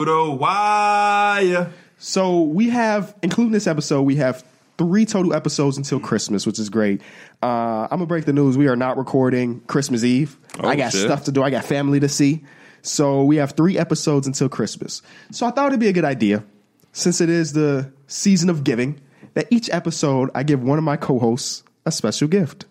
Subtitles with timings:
[0.00, 1.68] Why?
[1.98, 4.44] So we have, including this episode, we have
[4.76, 7.00] three total episodes until Christmas, which is great.
[7.40, 8.58] Uh, I'm gonna break the news.
[8.58, 10.36] We are not recording Christmas Eve.
[10.58, 11.02] Oh, I got shit.
[11.02, 11.44] stuff to do.
[11.44, 12.42] I got family to see.
[12.82, 15.00] So we have three episodes until Christmas.
[15.30, 16.44] So I thought it'd be a good idea,
[16.92, 19.00] since it is the season of giving,
[19.34, 22.64] that each episode I give one of my co-hosts a special gift.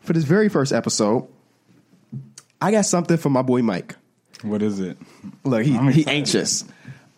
[0.00, 1.28] For this very first episode,
[2.60, 3.94] I got something for my boy Mike.
[4.44, 4.96] What is it?
[5.44, 6.64] Look, he, he anxious.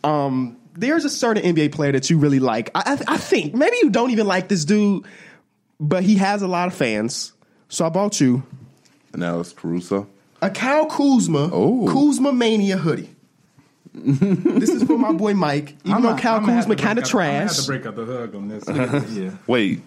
[0.05, 2.71] Um, there's a certain NBA player that you really like.
[2.75, 5.05] I, I, I think maybe you don't even like this dude,
[5.81, 7.33] but he has a lot of fans.
[7.69, 8.43] So I bought you
[9.12, 10.07] And now it's Caruso.
[10.41, 11.89] a Kyle Kuzma Oh.
[11.93, 13.11] Kuzma Mania hoodie.
[13.98, 15.74] This is for my boy Mike.
[15.84, 17.10] Even though Kyle Kuzma kind of I have
[17.50, 17.56] trash.
[17.60, 18.64] to break up the hug on this.
[19.16, 19.30] Yeah.
[19.46, 19.80] Wait.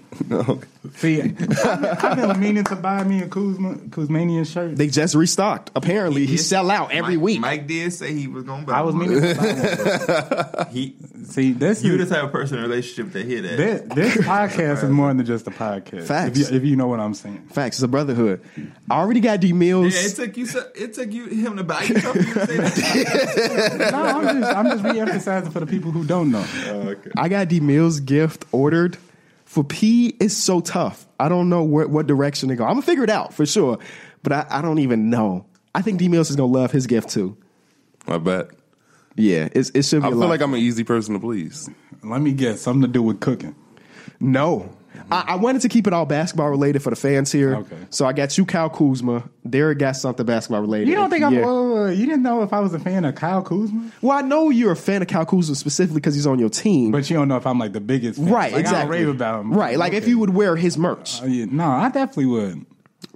[0.96, 1.64] See, I've
[2.04, 4.76] I've been meaning to buy me a Kuzma Kuzmanian shirt.
[4.76, 5.70] They just restocked.
[5.76, 6.44] Apparently, he did.
[6.44, 7.40] sell out every Mike, week.
[7.42, 8.74] Mike did say he was gonna buy.
[8.74, 9.08] I was one.
[9.10, 10.68] meaning to buy one.
[10.72, 13.58] He, See, this you is just have a personal relationship to hear that.
[13.58, 13.82] this,
[14.16, 16.04] this podcast is more than just a podcast.
[16.08, 16.40] Facts.
[16.40, 17.48] If you, if you know what I'm saying.
[17.52, 18.42] Facts, it's a brotherhood.
[18.90, 19.94] I already got D Mills.
[19.94, 20.46] Yeah, it took you.
[20.48, 22.26] so- It took you him to buy you something.
[24.04, 24.24] To say that.
[24.24, 26.46] No, I'm just I'm just re-emphasizing for the people who don't know.
[26.68, 28.98] Oh, I got D Mills gift ordered.
[29.46, 31.08] For P, it's so tough.
[31.20, 32.66] I don't know what, what direction to go.
[32.66, 33.80] I'm gonna figure it out for sure,
[34.22, 35.48] but I, I don't even know.
[35.74, 37.36] I think D Mills is gonna love his gift too.
[38.08, 38.50] I bet.
[39.16, 40.06] Yeah, it's, it should be.
[40.06, 40.30] I a feel lot.
[40.30, 41.68] like I'm an easy person to please.
[42.04, 43.56] Let me guess, something to do with cooking.
[44.20, 44.76] no.
[45.12, 47.56] I, I wanted to keep it all basketball related for the fans here.
[47.56, 47.78] Okay.
[47.90, 49.30] So I got you, Cal Kuzma.
[49.50, 50.88] Derek got something basketball related.
[50.88, 51.34] You don't think I'm?
[51.34, 51.46] Yeah.
[51.46, 54.50] Uh, you didn't know if I was a fan of Kyle Kuzma, Well, I know
[54.50, 56.92] you're a fan of Cal Kuzma specifically because he's on your team.
[56.92, 58.20] but you don't know if I'm like the biggest.
[58.20, 58.30] Fan.
[58.32, 58.98] right, like, exactly.
[58.98, 59.54] I don't rave about him.
[59.54, 61.22] Right, like if you would wear his merch.
[61.22, 62.66] Uh, yeah, no, I definitely would.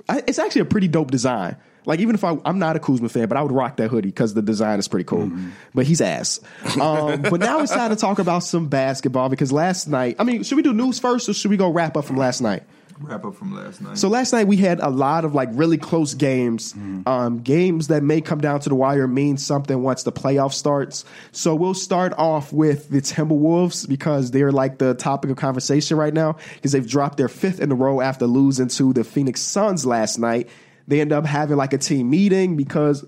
[0.09, 1.55] I, it's actually a pretty dope design.
[1.85, 4.09] Like even if I, I'm not a Kuzma fan, but I would rock that hoodie
[4.09, 5.31] because the design is pretty cool.
[5.73, 6.39] But he's ass.
[6.79, 10.15] Um, but now it's time to talk about some basketball because last night.
[10.19, 12.41] I mean, should we do news first or should we go wrap up from last
[12.41, 12.63] night?
[13.01, 13.97] Wrap up from last night.
[13.97, 16.75] So last night we had a lot of like really close games,
[17.05, 21.03] um, games that may come down to the wire, mean something once the playoff starts.
[21.31, 26.13] So we'll start off with the Timberwolves because they're like the topic of conversation right
[26.13, 29.85] now because they've dropped their fifth in a row after losing to the Phoenix Suns
[29.85, 30.47] last night.
[30.87, 33.05] They end up having like a team meeting because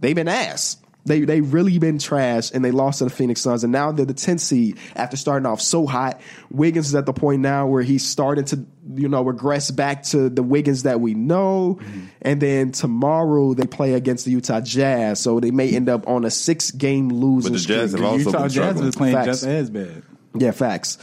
[0.00, 0.76] they've been ass.
[1.06, 4.06] They they really been trash and they lost to the Phoenix Suns and now they're
[4.06, 6.18] the 10th seed after starting off so hot.
[6.50, 8.64] Wiggins is at the point now where he's starting to
[8.94, 11.78] you know regress back to the Wiggins that we know.
[11.78, 12.00] Mm-hmm.
[12.22, 16.24] And then tomorrow they play against the Utah Jazz, so they may end up on
[16.24, 18.02] a six game losing But the Jazz streak.
[18.02, 18.86] have also Utah been Jazz struggling.
[18.86, 19.26] was playing Facts.
[19.26, 20.02] just as bad.
[20.38, 20.96] Yeah, facts.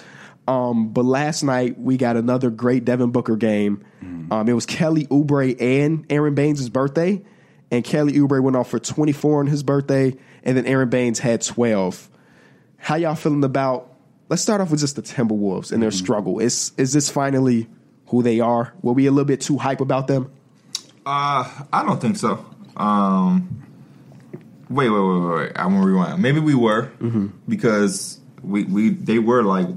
[0.48, 3.84] Um, but last night we got another great Devin Booker game.
[4.32, 7.22] Um, it was Kelly Oubre and Aron Baynes' birthday,
[7.70, 11.42] and Kelly Oubre went off for 24 on his birthday, and then Aron Baynes had
[11.42, 12.10] 12.
[12.78, 13.94] How y'all feeling about?
[14.30, 16.40] Let's start off with just the Timberwolves and their struggle.
[16.40, 17.68] Is is this finally
[18.08, 18.74] who they are?
[18.82, 20.32] Were we a little bit too hype about them?
[21.06, 21.44] Uh,
[21.74, 22.46] I don't think so.
[22.78, 23.64] Um,
[24.70, 25.52] wait, wait, wait, wait, wait.
[25.58, 26.22] I want to rewind.
[26.22, 27.28] Maybe we were Mm-hmm.
[27.50, 29.68] because we we they were like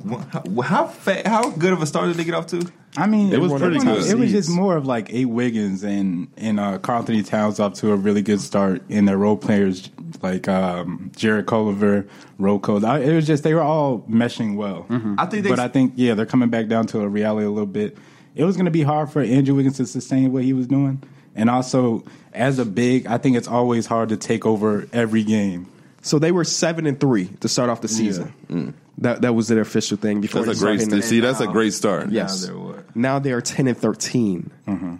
[0.64, 2.66] how how, how good of a start did they get off to?
[2.96, 4.06] I mean, It was pretty good.
[4.06, 7.90] It was just more of like eight Wiggins and and uh, Karl-Anthony Towns off to
[7.92, 9.90] a really good start in their role players
[10.22, 12.06] like um, Jarrett Culver,
[12.38, 12.80] Rocco.
[12.84, 14.86] I- It was just they were all meshing well.
[15.18, 15.50] I think they.
[15.50, 17.98] But I think yeah, they're coming back down to a reality a little bit.
[18.36, 21.02] It was going to be hard for Andrew Wiggins to sustain what he was doing,
[21.34, 25.66] and also as a big, I think it's always hard to take over every game.
[26.04, 28.74] So they were seven and three to start off the season.
[28.98, 30.80] That that was their official thing before That's a great.
[30.80, 32.06] St- see, that's a great start.
[32.06, 32.46] now Yes.
[32.46, 32.84] they're?
[32.94, 34.52] Now they are 10 and 13.
[34.68, 34.94] Mm-hmm.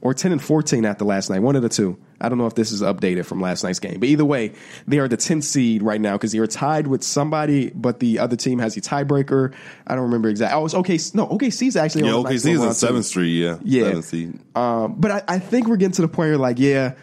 [0.00, 1.40] Or 10 and 14 after last night.
[1.40, 1.98] One of the two.
[2.20, 3.98] I don't know if this is updated from last night's game.
[4.00, 4.52] But either way,
[4.86, 8.36] they are the 10th seed right now because you're tied with somebody, but the other
[8.36, 9.52] team has a tiebreaker.
[9.86, 10.58] I don't remember exactly.
[10.60, 10.98] Oh, it's okay.
[11.14, 12.78] No, OKC's actually Yeah, on OKC is little in run, too.
[12.78, 13.30] seventh street.
[13.42, 13.84] Yeah, Yeah.
[13.88, 14.38] seventh seed.
[14.54, 16.94] Um, but I, I think we're getting to the point where, like, yeah,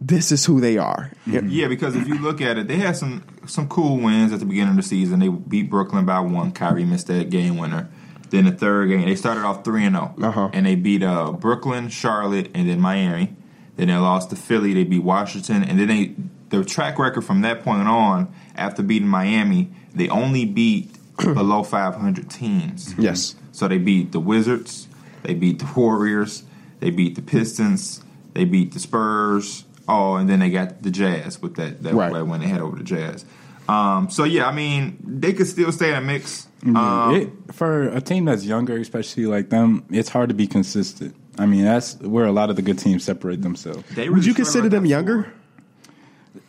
[0.00, 1.12] this is who they are.
[1.26, 1.40] Yeah.
[1.44, 4.46] Yeah, because if you look at it, they had some some cool wins at the
[4.46, 5.20] beginning of the season.
[5.20, 6.52] They beat Brooklyn by one.
[6.52, 7.88] Kyrie missed that game winner.
[8.30, 10.50] Then the third game, they started off three and zero, Uh-huh.
[10.52, 13.34] and they beat uh, Brooklyn, Charlotte, and then Miami.
[13.76, 14.72] Then they lost to Philly.
[14.72, 16.14] They beat Washington, and then they
[16.50, 21.96] their track record from that point on, after beating Miami, they only beat below five
[21.96, 22.94] hundred teams.
[22.98, 23.34] Yes.
[23.52, 24.86] So they beat the Wizards,
[25.24, 26.44] they beat the Warriors,
[26.78, 29.64] they beat the Pistons, they beat the Spurs.
[29.90, 32.10] Oh, and then they got the Jazz with that that Right.
[32.10, 33.24] play when they head over to Jazz.
[33.68, 36.46] Um, so yeah, I mean they could still stay in a mix.
[36.66, 41.14] Um, it, for a team that's younger, especially like them, it's hard to be consistent.
[41.38, 43.82] I mean, that's where a lot of the good teams separate themselves.
[43.94, 45.22] they Would you consider them younger?
[45.24, 45.32] four.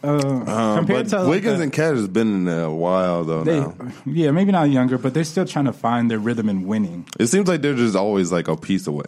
[0.04, 2.74] Uh, Um, compared but to like, Wiggins the- and Cat has been in there a
[2.74, 3.44] while though.
[3.44, 3.74] they, now
[4.06, 7.06] yeah, maybe not younger, but they're still trying to find their rhythm in winning.
[7.20, 9.06] it seems like they're just always like a piece away.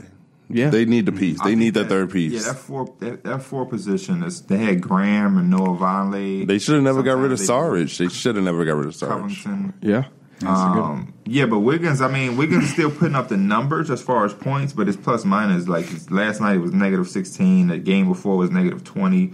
[0.50, 0.69] Yeah.
[0.69, 1.40] they need the piece.
[1.40, 2.31] They think need that third piece.
[2.34, 6.45] Yeah, that four that, that four position is they had Graham and Noah Vonleh.
[6.48, 7.98] they should have never got rid of Sometimes Sarge.
[7.98, 9.44] They should have never got rid of they- Sarge.
[9.44, 9.74] Covington.
[9.81, 10.06] Yeah.
[10.45, 14.25] Um, yeah, but Wiggins, I mean, Wiggins is still putting up the numbers as far
[14.25, 17.68] as points, but his plus minus, like his, last night it was negative 16.
[17.68, 19.31] The game before was negative 20.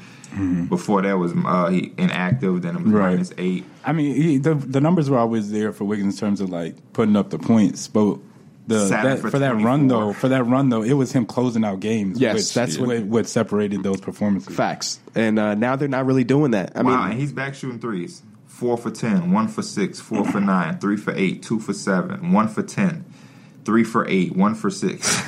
[0.70, 3.10] Before that was uh, he inactive, then it was Right.
[3.14, 3.66] minus 8.
[3.84, 6.76] I mean, he, the the numbers were always there for Wiggins in terms of like
[6.94, 8.20] putting up the points, but
[8.70, 11.66] the that, for for, that run though, for that run though, it was him closing
[11.66, 12.20] out games.
[12.20, 14.56] Yes, which, that's what- what, what separated those performances.
[14.56, 15.00] Facts.
[15.16, 16.72] And uh, now they're not really doing that.
[16.76, 18.22] I wow, mean, and he's back shooting threes.
[18.48, 22.34] Four for 10, one for six, four for nine, three for eight, two for seven,
[22.34, 23.06] one for ten,
[23.64, 25.08] three for eight, one for six.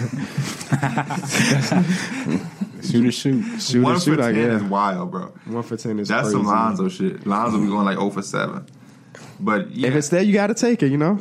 [2.83, 3.61] Shoot or shoot.
[3.61, 5.31] shoot one and shoot, for I 10 is wild, bro.
[5.45, 6.37] One for 10 is That's crazy.
[6.37, 7.27] some Lonzo shit.
[7.27, 8.65] Lonzo be going like 0 for 7.
[9.43, 11.15] But yeah, If it's there, you got to take it, you know?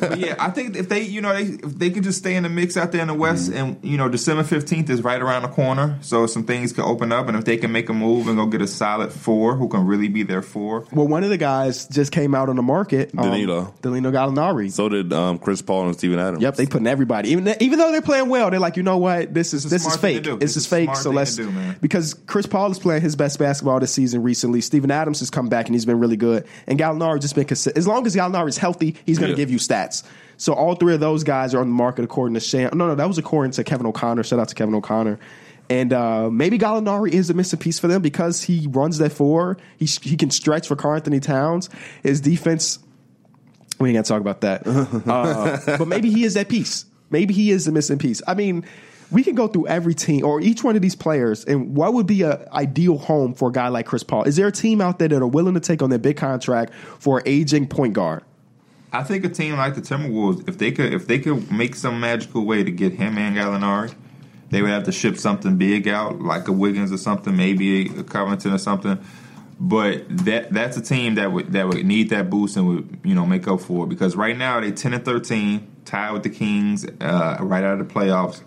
[0.00, 2.42] but yeah, I think if they, you know, they if they could just stay in
[2.44, 3.56] the mix out there in the West, Mm-hmm.
[3.58, 7.12] and you know, December fifteenth is right around the corner, so some things could open
[7.12, 9.68] up, and if they can make a move and go get a solid four, who
[9.68, 12.62] can really be their four, well, one of the guys just came out on the
[12.62, 13.10] market.
[13.16, 13.74] Um, Danilo.
[13.82, 14.70] Danilo Gallinari.
[14.70, 16.42] So did um, Chris Paul and Steven Adams.
[16.42, 17.30] Yep, they putting everybody.
[17.30, 19.32] Even even though they're playing well, they're like, you know what?
[19.34, 20.24] This is this is smart thing to fake.
[20.24, 20.38] do.
[20.38, 20.86] This is fake.
[20.86, 21.76] smart So let's do, man.
[21.80, 24.60] because Chris Paul is playing his best basketball this season recently.
[24.60, 26.46] Steven Adams has come back and he's been really good.
[26.66, 29.44] And Gallinari just been consi- as long as Gallinari is healthy, he's going to Yeah.
[29.44, 30.02] give you stats.
[30.36, 32.70] So all three of those guys are on the market according to Sham.
[32.74, 34.22] No, no, that was according to Kevin O'Connor.
[34.22, 35.18] Shout out to Kevin O'Connor.
[35.70, 39.58] And uh, maybe Gallinari is a missing piece for them because he runs that four.
[39.76, 41.68] He he can stretch for Karl-Anthony Towns.
[42.02, 42.78] His defense
[43.80, 44.66] we ain't got to talk about that.
[45.06, 46.84] Uh, but maybe he is that piece.
[47.10, 48.20] Maybe he is the missing piece.
[48.26, 48.64] I mean,
[49.10, 52.06] we can go through every team or each one of these players, and what would
[52.06, 54.24] be a ideal home for a guy like Chris Paul?
[54.24, 56.74] Is there a team out there that are willing to take on that big contract
[56.74, 58.22] for an aging point guard?
[58.92, 62.00] I think a team like the Timberwolves, if they could, if they could make some
[62.00, 63.94] magical way to get him and Gallinari,
[64.50, 68.02] they would have to ship something big out, like a Wiggins or something, maybe a
[68.02, 68.98] Covington or something.
[69.60, 73.14] But that that's a team that would that would need that boost and would you
[73.14, 76.30] know make up for it because right now they're ten and thirteen, tied with the
[76.30, 78.40] Kings, uh, right out of the playoffs.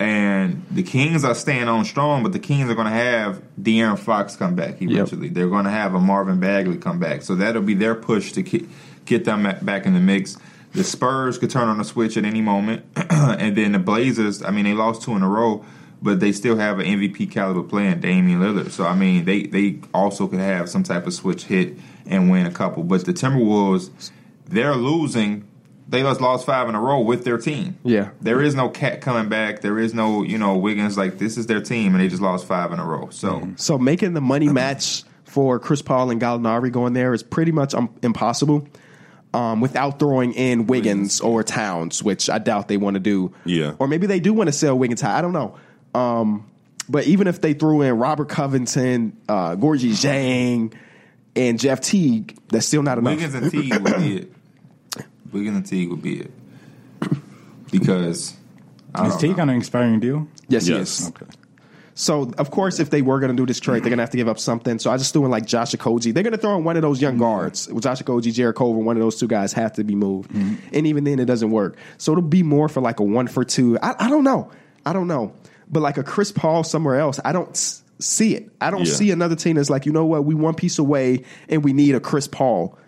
[0.00, 3.98] And the Kings are staying on strong, but the Kings are going to have De'Aaron
[3.98, 5.28] Fox come back eventually.
[5.28, 8.42] They're going to have a Marvin Bagley come back, so that'll be their push to
[8.42, 8.64] get,
[9.04, 10.38] get them back in the mix.
[10.72, 14.42] The Spurs could turn on the switch at any moment, and then the Blazers.
[14.42, 15.66] I mean, they lost two in a row,
[16.00, 18.70] but they still have an MVP caliber player in Damian Lillard.
[18.70, 21.76] So I mean, they they also could have some type of switch hit
[22.06, 22.84] and win a couple.
[22.84, 24.10] But the Timberwolves,
[24.46, 25.46] they're losing.
[25.90, 27.76] They just lost five in a row with their team.
[27.82, 28.10] Yeah.
[28.20, 29.60] There is no cat coming back.
[29.60, 30.96] There is no, you know, Wiggins.
[30.96, 33.08] Like this is their team, and they just lost five in a row.
[33.10, 37.52] So So making the money match for Chris Paul and Gallinari going there is pretty
[37.52, 38.66] much um, impossible.
[39.32, 43.32] Um, without throwing in Wiggins or Towns, which I doubt they want to do.
[43.44, 43.74] Yeah.
[43.78, 45.18] Or maybe they do want to sell Wiggins high.
[45.18, 45.56] I don't know.
[45.94, 46.50] Um,
[46.88, 50.72] but even if they threw in Robert Covington, uh, Gorgui Dieng,
[51.36, 53.14] and Jeff Teague, that's still not enough.
[53.14, 54.32] Wiggins and Teague would be it.
[55.32, 56.30] Wiggins and Teague would be it
[57.70, 58.34] because
[58.94, 59.42] I Is don't Teague know.
[59.44, 60.26] on an expiring deal?
[60.48, 61.00] yes, he Yes.
[61.00, 61.08] is.
[61.08, 61.26] Okay.
[61.94, 64.10] So of course, if they were going to do this trade, they're going to have
[64.10, 64.78] to give up something.
[64.78, 66.14] So I just threw in like Josh Okogie.
[66.14, 67.22] They're going to throw in one of those young mm-hmm.
[67.22, 67.66] guards.
[67.66, 70.30] Josh Okogie, Jarrett Culver, one of those two guys have to be moved.
[70.30, 70.54] Mm-hmm.
[70.72, 71.76] And even then, it doesn't work.
[71.98, 73.78] So it'll be more for like a one for two.
[73.82, 74.50] I, I don't know.
[74.86, 75.34] I don't know.
[75.68, 77.54] But like a Chris Paul somewhere else, I don't
[77.98, 78.50] see it.
[78.60, 78.92] I don't Yeah.
[78.94, 81.94] see another team that's like, you know what, we one piece away and we need
[81.94, 82.78] a Chris Paul.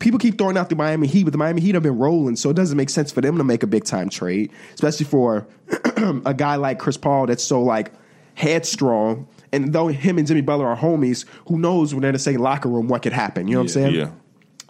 [0.00, 2.50] People keep throwing out the Miami Heat, but the Miami Heat have been rolling, so
[2.50, 5.46] it doesn't make sense for them to make a big time trade, especially for
[6.24, 7.92] a guy like Chris Paul that's so like
[8.34, 9.28] headstrong.
[9.52, 12.40] And though him and Jimmy Butler are homies, who knows when they're in the same
[12.40, 13.46] locker room what could happen?
[13.46, 13.94] You know what I'm saying?
[13.94, 14.10] Yeah.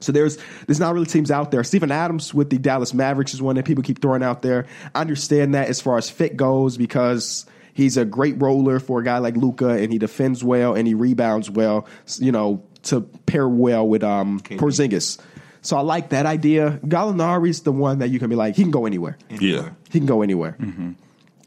[0.01, 1.63] So there's there's not really teams out there.
[1.63, 4.67] Steven Adams with the Dallas Mavericks is one that people keep throwing out there.
[4.95, 9.05] I understand that as far as fit goes because he's a great roller for a
[9.05, 11.87] guy like Luka and he defends well and he rebounds well.
[12.19, 15.19] You know to pair well with um, Porzingis.
[15.63, 16.81] So I like that idea.
[16.85, 19.19] Gallinari's the one that you can be like he can go anywhere.
[19.29, 19.71] Yeah.
[19.91, 20.57] He can go anywhere.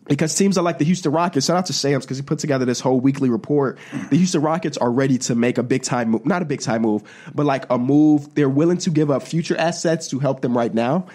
[0.05, 1.45] Because teams are like the Houston Rockets.
[1.45, 3.79] Shout out to Sam's because he put together this whole weekly report.
[4.09, 6.81] The Houston Rockets are ready to make a big time move, not a big time
[6.81, 8.35] move, but like a move.
[8.35, 11.07] They're willing to give up future assets to help them right now.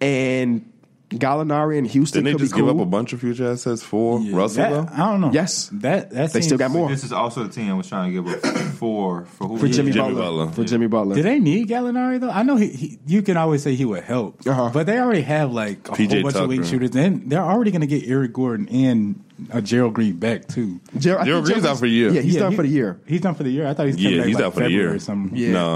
[0.00, 0.67] And
[1.10, 2.68] Gallinari in Houston Didn't they could just be cool.
[2.68, 4.88] give up a bunch of future assets for Russell That- though?
[5.04, 5.32] I don't know.
[5.32, 5.70] Yes.
[5.74, 6.88] that that They still got more.
[6.90, 9.68] This is also the team I was trying to give up four for who for
[9.68, 10.22] Jimmy, Jimmy Butler.
[10.22, 10.52] Butler.
[10.52, 11.14] For Jimmy Butler.
[11.16, 12.30] Do they need Gallinari though?
[12.30, 14.70] I know he, he you can always say he would help, Uh-huh.
[14.72, 16.46] but they already have like a PJ whole bunch of Tucker.
[16.48, 20.46] weak shooters, and they're already going to get Eric Gordon and uh, Gerald Green back
[20.48, 20.78] too.
[20.98, 22.10] Ger- I Gerald think Green's out for a year.
[22.10, 23.00] Yeah, he's Yeah, done he- for the year.
[23.06, 23.66] He's done for the year.
[23.66, 24.92] I thought he's coming Yeah, back he's like out for the year.
[24.94, 25.34] or something.
[25.38, 25.52] Yeah.
[25.52, 25.66] No,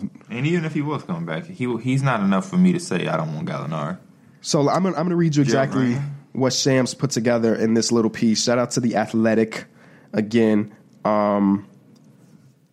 [0.00, 2.80] Oh, And even if he was coming back, he he's not enough for me to
[2.80, 3.98] say I don't want Gallinari.
[4.40, 6.14] So I'm gonna, I'm gonna read you exactly Green.
[6.32, 8.44] what Shams put together in this little piece.
[8.44, 9.66] Shout out to the Athletic
[10.12, 10.74] again.
[11.04, 11.66] Um,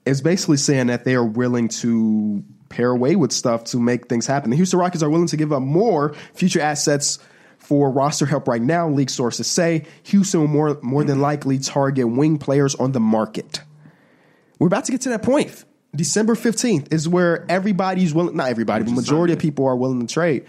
[0.06, 4.26] it's basically saying that they are willing to pair away with stuff to make things
[4.26, 4.50] happen.
[4.50, 7.20] The Houston Rockets are willing to give up more future assets
[7.58, 8.88] for roster help right now.
[8.90, 13.62] League sources say Houston will more more than likely target wing players on the market.
[14.60, 15.66] We're about to get to that point.
[15.96, 20.14] December 15th is where everybody's willing, not everybody, but majority of people are willing to
[20.14, 20.46] trade.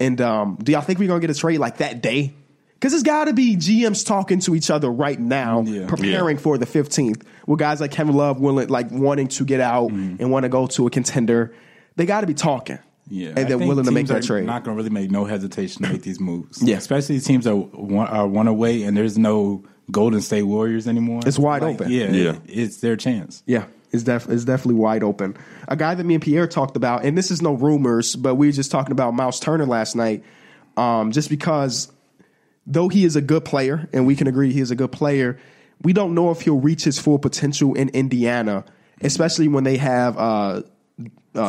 [0.00, 2.34] And um, do y'all think we're going to get a trade like that day?
[2.74, 5.86] Because it's got to be GMs talking to each other right now, Yeah.
[5.88, 6.42] preparing Yeah.
[6.42, 7.22] for the 15th.
[7.46, 10.66] With guys like Kevin Love willing, like wanting to get out and want to go
[10.68, 11.52] to a contender.
[11.96, 12.78] They got to be talking.
[13.10, 14.46] Yeah, And I they're willing to make teams that are trade.
[14.46, 16.62] Not going to really make no hesitation to make these moves.
[16.62, 16.76] Yeah.
[16.76, 21.22] especially teams that one, are one away, and there's no Golden State Warriors anymore.
[21.24, 21.90] It's wide Like, open.
[21.90, 22.30] Yeah, Yeah.
[22.32, 23.42] it- it's their chance.
[23.46, 25.36] Yeah, it's, def- it's definitely wide open.
[25.68, 28.46] A guy that me and Pierre talked about, and this is no rumors, but we
[28.48, 30.24] were just talking about Miles Turner last night,
[30.76, 31.90] um, just because
[32.66, 35.38] though he is a good player, and we can agree he is a good player,
[35.82, 38.64] we don't know if he'll reach his full potential in Indiana,
[39.00, 40.62] especially when they have uh, uh,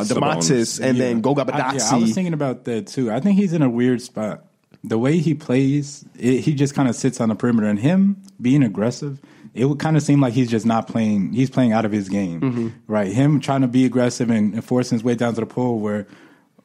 [0.04, 2.14] Domantas and then Goga I, yeah, I was Bitadze.
[2.14, 3.10] thinking about that too.
[3.10, 4.44] I think he's in a weird spot.
[4.82, 8.22] The way he plays, it, he just kind of sits on the perimeter, and him
[8.40, 9.20] being aggressive,
[9.54, 11.32] it would kind of seem like he's just not playing.
[11.32, 12.68] He's playing out of his game, Mm-hmm.
[12.86, 13.12] right?
[13.12, 16.06] Him trying to be aggressive and, and forcing his way down to the pole where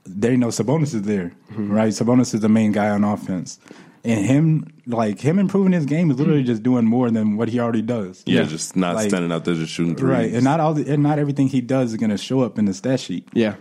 [0.05, 1.71] they know Sabonis is there, Mm-hmm.
[1.71, 1.89] right?
[1.89, 3.59] Sabonis is the main guy on offense,
[4.03, 7.59] and him like him improving his game is literally just doing more than what he
[7.59, 8.21] already does.
[8.27, 10.11] Yeah, just not Like- standing out there just shooting threes.
[10.11, 12.59] Right, and not all the, and not everything he does is going to show up
[12.59, 13.27] in the stat sheet.
[13.33, 13.55] yeah.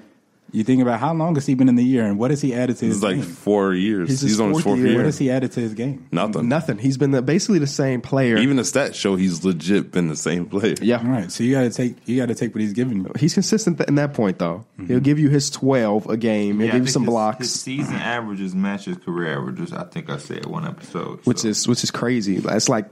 [0.54, 2.54] You think about how long has he been in the year, and what has he
[2.54, 3.24] added to his It's like game?
[3.24, 4.08] four years.
[4.08, 4.86] He's He's, on his fourth fourth year.
[4.88, 4.96] year.
[4.98, 6.06] What has he added to his game?
[6.12, 6.48] Nothing.
[6.48, 6.78] Nothing.
[6.78, 8.36] He's been the, basically the same player.
[8.36, 10.76] Even the stats show he's legit been the same player.
[10.80, 10.98] yeah.
[10.98, 13.10] All right, so you got to take you got to take what he's giving you.
[13.18, 14.64] He's consistent in that point, though.
[14.78, 14.86] Mm-hmm.
[14.86, 16.60] He'll give you his 12 a game.
[16.60, 17.38] He'll Yeah, I give you some his, blocks.
[17.38, 19.72] His season averages match his career averages.
[19.72, 21.48] I think I said one episode, which so.
[21.48, 22.36] is which is crazy.
[22.36, 22.86] It's like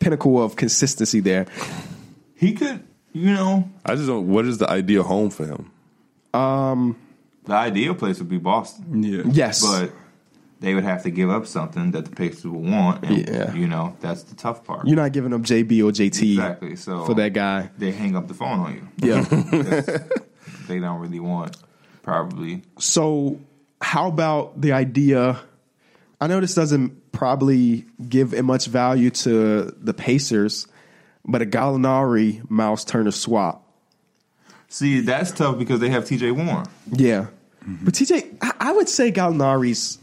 [0.00, 1.44] pinnacle of consistency there.
[2.34, 2.82] he could,
[3.12, 4.26] you know, I just don't.
[4.28, 5.70] What is the ideal home for him?
[6.34, 6.96] Um,
[7.44, 9.02] the ideal place would be Boston.
[9.02, 9.92] Yeah, Yes, But
[10.60, 13.04] they would have to give up something that the Pacers would want.
[13.04, 13.54] And, Yeah.
[13.54, 14.86] You know, that's the tough part.
[14.86, 16.76] you're not giving up JB or JT exactly.
[16.76, 17.70] So for that guy.
[17.76, 19.08] they hang up the phone on you.
[19.08, 19.22] Yeah.
[20.68, 21.56] they don't really want,
[22.02, 22.62] probably.
[22.78, 23.40] so
[23.80, 25.38] how about the idea?
[26.20, 30.66] I know this doesn't probably give much value to the Pacers,
[31.24, 33.63] but a Gallinari Miles Turner swap.
[34.74, 36.66] See, that's tough because they have TJ Warren.
[36.90, 37.28] Yeah,
[37.64, 39.98] but TJ, I, I would say Gallinari's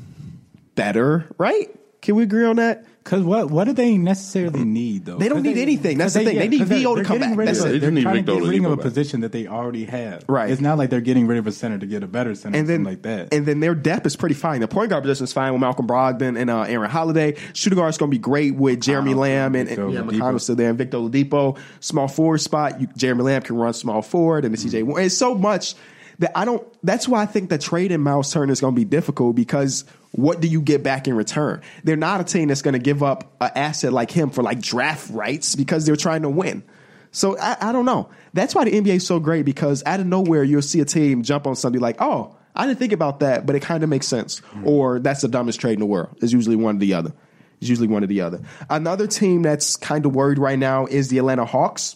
[0.76, 1.70] better, right?
[2.02, 2.86] Can we agree on that?
[3.04, 5.18] Because what what do they necessarily need though?
[5.18, 5.98] They don't need anything.
[5.98, 6.40] That's 'cause the thing.
[6.40, 7.38] They need 'cause they're- Vito to they're come back.
[7.38, 7.70] rid That's of- it.
[7.72, 8.84] They They're just need trying to Victor get rid of Oladipo a back.
[8.84, 10.24] position that they already have.
[10.28, 10.52] Right.
[10.52, 12.66] It's not like they're getting rid of a center to get a better center, and
[12.66, 13.34] or then something like that.
[13.34, 14.62] And then their depth is pretty fine.
[14.62, 17.36] The point guard position is fine with Malcolm Brogdon and uh, Aaron Holiday.
[17.54, 20.02] Shooting guard is going to be great with Jeremy McConnell, Lamb and, and Victor yeah,
[20.02, 20.12] Oladipo.
[20.12, 21.58] McConnell's still there and Victor Oladipo.
[21.80, 24.84] Small forward spot, you, Jeremy Lamb can run small forward and the CJ.
[24.84, 25.06] Warren.
[25.06, 25.74] It's so much
[26.20, 26.64] that I don't.
[26.84, 29.86] That's why I think the trade in Miles Turner is going to be difficult because
[30.12, 31.62] what do you get back in return?
[31.84, 34.60] They're not a team that's going to give up an asset like him for like
[34.60, 36.64] draft rights because they're trying to win.
[37.12, 38.10] So I, I don't know.
[38.34, 41.24] That's why the NBA is so great because out of nowhere you'll see a team
[41.24, 44.08] jump on something like, oh, I didn't think about that, but it kind of makes
[44.08, 44.42] sense.
[44.66, 46.18] Or that's the dumbest trade in the world.
[46.22, 47.14] It's usually one or the other.
[47.60, 48.42] It's usually one or the other.
[48.70, 51.96] Another team that's kind of worried right now is the Atlanta Hawks.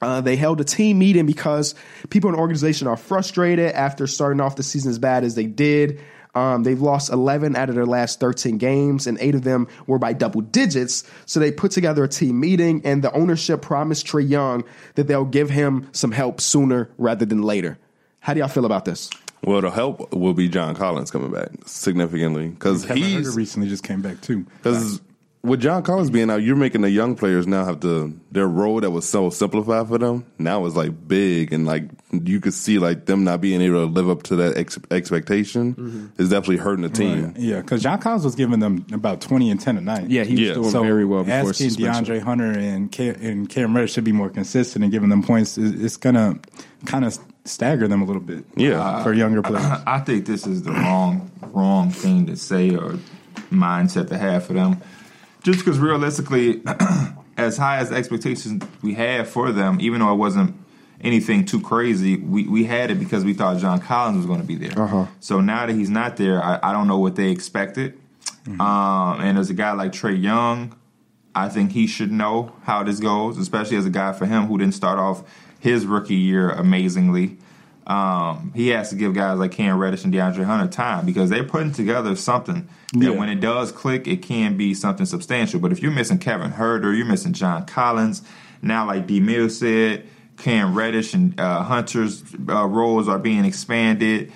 [0.00, 1.76] Uh, they held a team meeting because
[2.10, 5.46] people in the organization are frustrated after starting off the season as bad as they
[5.46, 6.00] did.
[6.34, 9.98] Um, they've lost 11 out of their last 13 games, and eight of them were
[9.98, 11.04] by double digits.
[11.26, 15.24] So they put together a team meeting, and the ownership promised Trae Young that they'll
[15.24, 17.78] give him some help sooner rather than later.
[18.20, 19.10] How do y'all feel about this?
[19.44, 24.00] Well, the help will be John Collins coming back significantly because he recently just came
[24.00, 24.46] back too.
[24.62, 25.00] because
[25.42, 28.80] with John Collins being out, you're making the young players now have to their role
[28.80, 32.78] that was so simplified for them now is like big and like you could see
[32.78, 36.06] like them not being able to live up to that ex- expectation mm-hmm.
[36.22, 37.34] is definitely hurting the team.
[37.38, 40.10] Yeah, because John Collins was giving them about twenty and ten a night.
[40.10, 40.54] Yeah, he was Yeah.
[40.54, 42.04] doing so very well before asking suspension.
[42.16, 45.56] DeAndre Hunter and Cam, and Cam Reddish should be more consistent and giving them points.
[45.56, 46.38] is- It's gonna
[46.84, 48.44] kind of stagger them a little bit.
[48.56, 48.80] Yeah.
[48.80, 49.64] Uh, for younger players.
[49.86, 52.98] I think this is the wrong wrong thing to say or
[53.50, 54.78] mindset to have for them.
[55.42, 56.62] Just because realistically,
[57.36, 60.54] as high as expectations we had for them, even though it wasn't
[61.02, 64.46] anything too crazy, we, we had it because we thought John Collins was going to
[64.46, 64.78] be there.
[64.78, 65.06] Uh-huh.
[65.20, 67.98] So now that he's not there, I, I don't know what they expected.
[68.46, 70.74] Um, and there's a guy like Trae Young.
[71.34, 74.58] I think he should know how this goes, especially as a guy for him who
[74.58, 75.22] didn't start off
[75.60, 77.38] his rookie year amazingly.
[77.86, 81.44] Um, he has to give guys like Cam Reddish and DeAndre Hunter time because they're
[81.44, 83.18] putting together something that Yeah.
[83.18, 85.58] when it does click, it can be something substantial.
[85.58, 88.22] But if you're missing Kevin Huerter, you're missing John Collins.
[88.60, 89.18] Now, like D.
[89.20, 90.06] Mill said,
[90.36, 94.32] Cam Reddish and uh, Hunter's uh, roles are being expanded.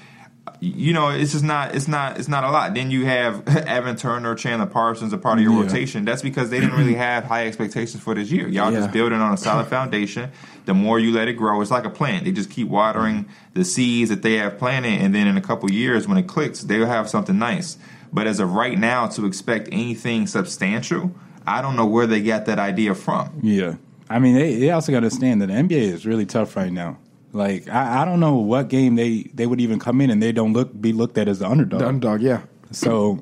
[0.60, 1.74] You know, it's just not.
[1.74, 2.18] It's not.
[2.18, 2.72] It's not a lot.
[2.74, 5.62] Then you have Evan Turner, Chandler Parsons, a part of your Yeah.
[5.64, 6.04] rotation.
[6.04, 8.48] That's because they didn't really have high expectations for this year.
[8.48, 8.78] Y'all Yeah.
[8.80, 10.30] just building on a solid foundation.
[10.64, 12.24] The more you let it grow, it's like a plant.
[12.24, 15.70] They just keep watering the seeds that they have planted, and then in a couple
[15.70, 17.76] years, when it clicks, they'll have something nice.
[18.12, 21.12] But as of right now, to expect anything substantial,
[21.46, 23.40] I don't know where they got that idea from.
[23.42, 23.74] Yeah.
[24.08, 26.72] I mean, they, they also got to understand that the NBA is really tough right
[26.72, 26.98] now.
[27.32, 30.32] Like, I, I don't know what game they, they would even come in and they
[30.32, 31.80] don't look be looked at as the underdog.
[31.80, 32.42] The underdog, yeah.
[32.70, 33.18] So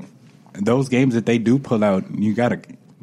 [0.52, 2.56] those games that they do pull out, you got to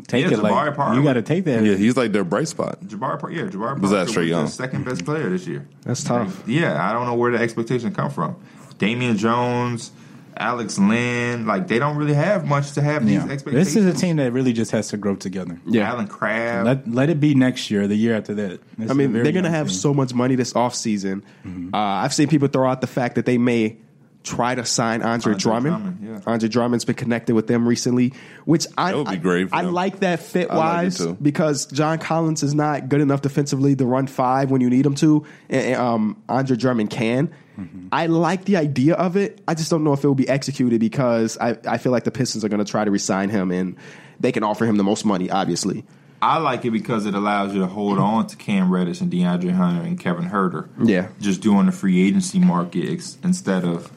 [0.07, 0.95] take Yeah, it like Parker.
[0.97, 1.63] you got to take that.
[1.63, 2.79] Yeah, he's like their bright spot.
[2.81, 4.47] Jabari, Par- yeah, Jabari Was that Parker Young?
[4.47, 5.67] second best player this year.
[5.83, 6.43] That's tough.
[6.47, 8.35] Yeah, I don't know where the expectation come from.
[8.77, 9.91] Damian Jones,
[10.38, 13.73] Alex Len, like they don't really have much to have these expectations.
[13.73, 15.59] This is a team that really just has to grow together.
[15.65, 15.91] Yeah.
[15.91, 16.65] Allen Crabbe.
[16.65, 18.61] Let let it be next year, the year after that.
[18.77, 19.75] This I mean, they're going to have team.
[19.75, 21.23] so much money this offseason.
[21.45, 21.73] Mm-hmm.
[21.73, 23.77] Uh, I've seen people throw out the fact that they may
[24.24, 25.75] try to sign Andre, Andre Drummond.
[25.75, 26.32] Drummond, yeah.
[26.32, 28.13] Andre Drummond's been connected with them recently,
[28.46, 31.98] which I would be I- great I, like that fit I like wise because John
[31.98, 35.75] Collins is not good enough defensively to run five when you need him to, and
[35.75, 37.34] um, Andre Drummond can.
[37.60, 37.88] Mm-hmm.
[37.92, 39.42] I like the idea of it.
[39.48, 42.12] I just don't know if it will be executed because I, I feel like the
[42.12, 43.75] Pistons are going to try to resign him and
[44.20, 45.84] they can offer him the most money, obviously.
[46.22, 49.51] I like it because it allows you to hold on to Cam Reddish and DeAndre
[49.51, 50.70] Hunter and Kevin Huerter.
[50.84, 51.08] Yeah.
[51.20, 53.92] Just doing the free agency market ex- instead of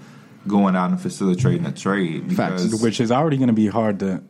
[0.46, 2.32] going out and facilitating a trade.
[2.36, 2.64] Facts.
[2.64, 4.22] Because which is already going to be hard to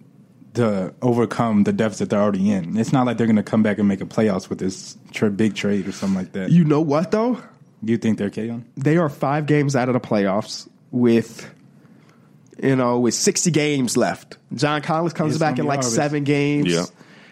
[0.55, 2.77] to overcome the deficit they're already in.
[2.79, 5.29] It's not like they're going to come back and make a playoffs with this tra-
[5.31, 6.51] big trade or something like that.
[6.51, 7.43] You, You know what, though?
[7.83, 8.63] You think they're Kayon?
[8.77, 11.53] they are five games out of the playoffs with
[12.63, 15.93] you know with 60 games left john collins comes It's back in like hard.
[15.93, 16.85] seven games Yeah.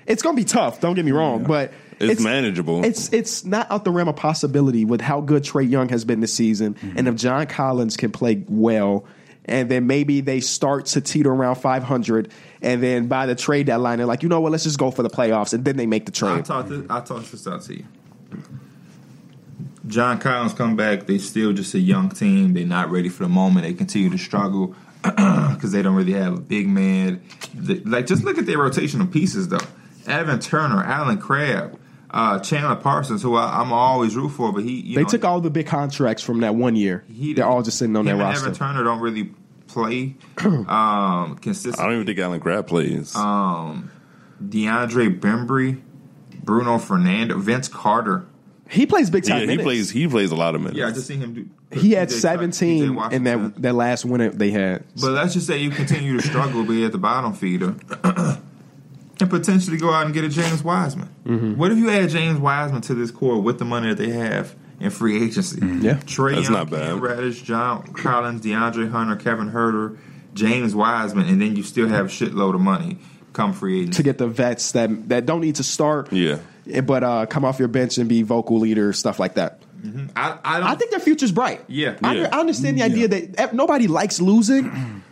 [0.04, 1.72] it's gonna be tough don't get me wrong but
[2.10, 2.84] It's manageable.
[2.84, 6.20] it's it's not out the realm of possibility with how good Trae Young has been
[6.20, 6.98] this season, Mm-hmm.
[6.98, 9.04] and if John Collins can play well,
[9.44, 13.98] and then maybe they start to teeter around 500, and then by the trade deadline
[13.98, 16.06] they're like, you know what, let's just go for the playoffs, and then they make
[16.06, 16.30] the trade.
[16.30, 16.44] I trade.
[16.46, 17.84] talked this, I talked this out to you.
[19.86, 21.06] John Collins come back.
[21.06, 22.54] They still just a young team.
[22.54, 23.66] They're not ready for the moment.
[23.66, 27.20] They continue to struggle because they don't really have a big man.
[27.54, 29.58] They- like just look at their rotational pieces though.
[30.06, 31.78] Evan Turner, Allen Crabbe,
[32.12, 35.24] uh, Chandler Parsons, who I, I'm always root for, but he you they know, took
[35.24, 37.04] all the big contracts from that one year.
[37.12, 38.46] he- They're all just sitting on him their and roster.
[38.46, 39.30] Evan Turner don't really
[39.66, 41.82] play um, consistently.
[41.82, 43.16] I don't even think Allen Crabbe plays.
[43.16, 43.90] Um,
[44.42, 45.80] DeAndre Bembry,
[46.42, 48.26] Bruno Fernando, Vince Carter.
[48.68, 49.90] He plays big time yeah, he plays.
[49.90, 50.78] He plays a lot of minutes.
[50.78, 51.48] Yeah, I just seen him do.
[51.78, 54.84] He had PJ 17 in that that last winner they had.
[55.00, 57.74] But let's just say you continue to struggle, be at the bottom feeder,
[59.20, 61.08] and potentially go out and get a James Wiseman.
[61.24, 61.56] Mm-hmm.
[61.56, 64.54] What if you add James Wiseman to this core with the money that they have
[64.80, 65.60] in free agency?
[65.60, 65.84] Mm-hmm.
[65.84, 65.94] Yeah.
[65.94, 66.88] Trae That's Young, not bad.
[66.88, 69.98] Cam Reddish, John Collins, DeAndre Hunter, Kevin Huerter,
[70.34, 72.98] James Wiseman, and then you still have a shitload of money
[73.32, 73.96] come free agency.
[73.96, 76.38] to get the vets that that don't need to start, Yeah.
[76.70, 79.60] Eh, but uh, come off your bench and be vocal leaders, stuff like that.
[79.82, 80.06] Mm-hmm.
[80.14, 81.62] I, I don't I think their future's bright.
[81.66, 81.96] Yeah.
[82.02, 82.28] I, Yeah.
[82.32, 82.92] I understand the mm-hmm.
[82.92, 84.70] idea that eh, nobody likes losing,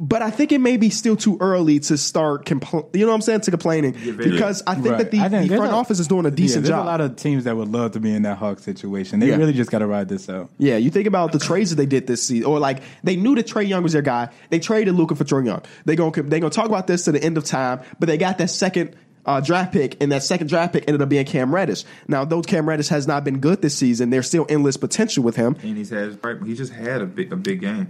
[0.00, 2.46] but I think it may be still too early to start.
[2.46, 3.42] Compl- you know what I'm saying?
[3.42, 4.98] To complaining very- because I think Right.
[4.98, 6.84] that the, think the front a- office is doing a Yeah, decent there's job.
[6.84, 9.20] a lot of teams that would love to be in that Hawk situation.
[9.20, 9.36] They Yeah.
[9.36, 10.50] really just got to ride this out.
[10.58, 13.34] Yeah, you think about the trades that they did this season, or like they knew
[13.36, 14.28] that Trae Young was their guy.
[14.50, 15.62] They traded Luka for Trae Young.
[15.84, 18.38] They gonna they gonna talk about this to the end of time, but they got
[18.38, 21.84] that second uh, draft pick, and that second draft pick ended up being Cam Reddish.
[22.06, 25.34] Now, though Cam Reddish has not been good this season, there's still endless potential with
[25.36, 25.56] him.
[25.62, 27.86] and he's had he just had a big a big game.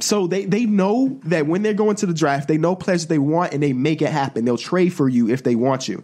[0.00, 3.08] So they they know that when they're going to the draft, they know players that
[3.08, 4.44] they want, and they make it happen.
[4.44, 6.02] They'll trade for you if they want you.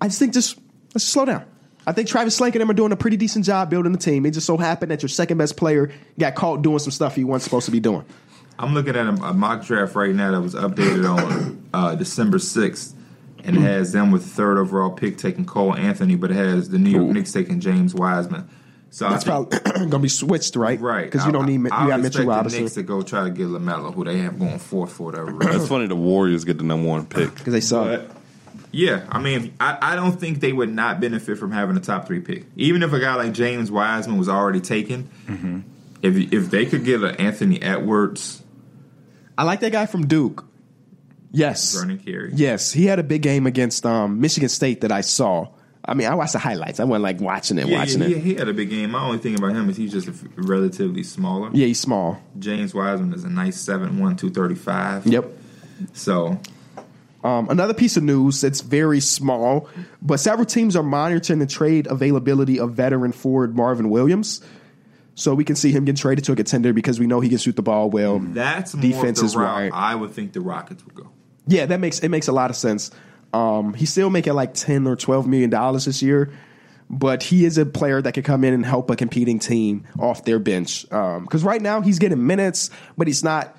[0.00, 0.58] I just think just
[0.94, 1.44] let's slow down.
[1.88, 4.26] I think Travis Schlenk and them are doing a pretty decent job building the team.
[4.26, 7.22] It just so happened that your second best player got caught doing some stuff he
[7.22, 8.04] wasn't supposed to be doing.
[8.58, 12.38] I'm looking at a, a mock draft right now that was updated on uh, December
[12.38, 12.94] 6th,
[13.44, 16.78] and it has them with third overall pick taking Cole Anthony, but it has the
[16.78, 17.12] New York Ooh.
[17.12, 18.48] Knicks taking James Wiseman.
[18.96, 20.80] So That's think, probably going to be switched, right?
[20.80, 22.62] right Because you don't I- need you I, I got would Mitchell expect Robinson The
[22.62, 25.46] Knicks to go try to get Lamelo, who they have going fourth for whatever That's
[25.52, 25.66] reason.
[25.68, 25.86] funny.
[25.86, 27.34] The Warriors get the number one pick.
[27.34, 27.84] because they suck.
[27.84, 28.16] But
[28.72, 32.06] yeah, I mean, I, I don't think they would not benefit from having a top
[32.06, 35.10] three pick, even if a guy like James Wiseman was already taken.
[35.26, 35.60] Mm-hmm.
[36.00, 38.42] If if they could get an Anthony Edwards.
[39.36, 40.42] I like that guy from Duke.
[41.32, 41.74] Yes.
[41.78, 42.30] Vernon Carey.
[42.34, 45.48] Yes, he had a big game against um, Michigan State that I saw.
[45.86, 46.80] I mean, I watched the highlights.
[46.80, 48.14] I wasn't like watching it, Yeah, watching yeah, it.
[48.18, 48.90] he, he had a big game.
[48.90, 51.50] My only thing about him is he's just relatively smaller.
[51.52, 52.20] Yeah, he's small.
[52.38, 55.06] James Wiseman is a nice 7'1", 235.
[55.06, 55.26] Yep.
[55.92, 56.40] So
[57.24, 59.68] Um, another piece of news that's very small,
[60.02, 64.40] but several teams are monitoring the trade availability of veteran forward Marvin Williams.
[65.14, 67.38] So we can see him get traded to a contender because we know he can
[67.38, 68.18] shoot the ball well.
[68.18, 69.70] that's more Defense is right.
[69.72, 71.08] I would think the Rockets would go.
[71.46, 72.90] Yeah, that makes it makes a lot of sense.
[73.36, 76.32] Um, he's still making like ten or twelve million dollars this year,
[76.88, 80.24] but he is a player that can come in and help a competing team off
[80.24, 80.82] their bench.
[80.88, 83.56] Because right now he's getting minutes, but he's not.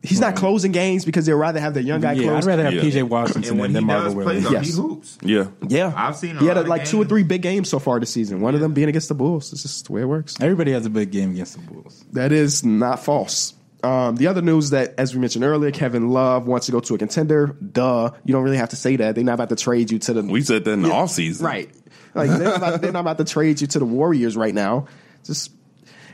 [0.00, 2.44] He's not closing games because they'd rather have the young guy Yeah, close.
[2.44, 2.82] I'd rather have Yeah.
[2.82, 4.68] PJ Washington And when than Marvin does play, Williams.
[4.68, 4.76] Yes.
[4.76, 5.18] hoops.
[5.22, 5.46] Yeah.
[5.66, 7.80] yeah, I've seen a he had lot of like two or three big games so
[7.80, 8.40] far this season.
[8.40, 9.52] One of them being against the Bulls.
[9.52, 10.36] It's just the way it works.
[10.40, 12.04] Everybody has a big game against the Bulls.
[12.12, 13.54] That is not false.
[13.82, 16.94] Um, the other news that, as we mentioned earlier, Kevin Love wants to go to
[16.96, 17.46] a contender.
[17.46, 19.14] Duh, you don't really have to say that.
[19.14, 21.42] They're not about to trade you to the We said that in the off offseason.
[21.42, 21.70] Right.
[22.14, 24.88] Like they're not, about, they're not about to trade you to the Warriors right now.
[25.24, 25.52] Just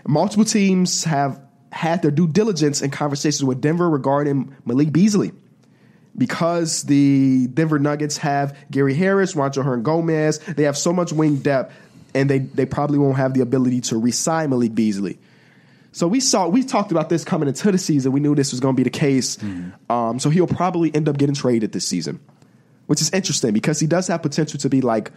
[0.06, 1.40] multiple teams have
[1.72, 5.32] had their due diligence in conversations with Denver regarding Malik Beasley.
[6.16, 11.74] Because the Denver Nuggets have Gary Harris, Juancho Hernangomez, they have so much wing depth,
[12.14, 15.18] and they, they probably won't have the ability to re-sign Malik Beasley.
[15.94, 18.10] So we saw we talked about this coming into the season.
[18.10, 19.38] We knew this was going to be the case.
[19.88, 22.18] Um, so he'll probably end up getting traded this season,
[22.86, 25.12] which is interesting because he does have potential to be like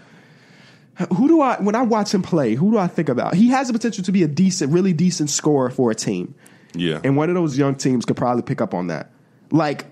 [1.15, 2.53] who do I when I watch him play?
[2.55, 3.33] Who do I think about?
[3.35, 6.33] He has the potential to be a decent, really decent scorer for a team,
[6.73, 6.99] Yeah.
[7.03, 9.11] and one of those young teams could probably pick up on that.
[9.51, 9.85] Like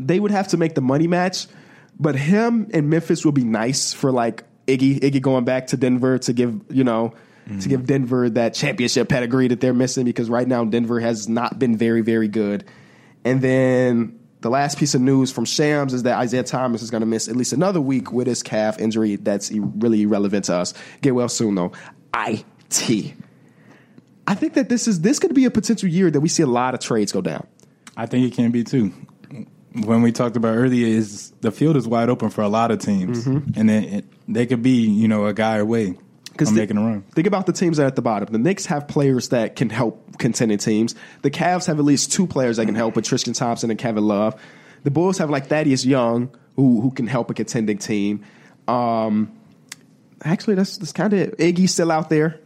[0.00, 1.46] they would have to make the money match,
[2.00, 6.18] but him and Memphis would be nice for like Iggy Iggy going back to Denver
[6.20, 7.12] to give you know
[7.60, 11.58] to give Denver that championship pedigree that they're missing because right now Denver has not
[11.58, 12.64] been very very good,
[13.24, 14.18] and then.
[14.40, 17.28] The last piece of news from Shams is that Isaiah Thomas is going to miss
[17.28, 19.14] at least another week with his calf injury.
[19.14, 20.74] That's really irrelevant to us.
[21.00, 21.70] Get well soon, though.
[22.12, 23.14] It.
[24.26, 26.46] I think that this is this could be a potential year that we see a
[26.46, 27.46] lot of trades go down.
[27.96, 28.92] I think it can be too.
[29.74, 32.78] When we talked about earlier, is the field is wide open for a lot of
[32.78, 33.58] teams, mm-hmm.
[33.58, 35.96] and then it, they could be you know a guy away
[36.36, 37.02] thi- making a run.
[37.12, 38.28] Think about the teams that are at the bottom.
[38.32, 40.94] The Knicks have players that can help contending teams.
[41.22, 44.06] The Cavs have at least two players that can help with Tristan Thompson and Kevin
[44.06, 44.40] Love.
[44.84, 48.24] The Bulls have like Thaddeus Young who who can help a contending team.
[48.68, 49.32] Um,
[50.22, 52.40] actually, that's that's kind of Iggy's still out there.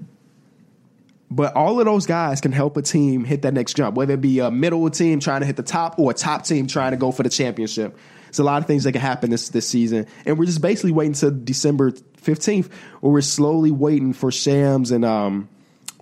[1.28, 4.20] But all of those guys can help a team hit that next jump, whether it
[4.20, 6.96] be a middle team trying to hit the top or a top team trying to
[6.96, 7.98] go for the championship.
[8.26, 10.92] There's a lot of things that can happen this this season, and we're just basically
[10.92, 15.48] waiting until December 15th, where we're slowly waiting for Shams and um,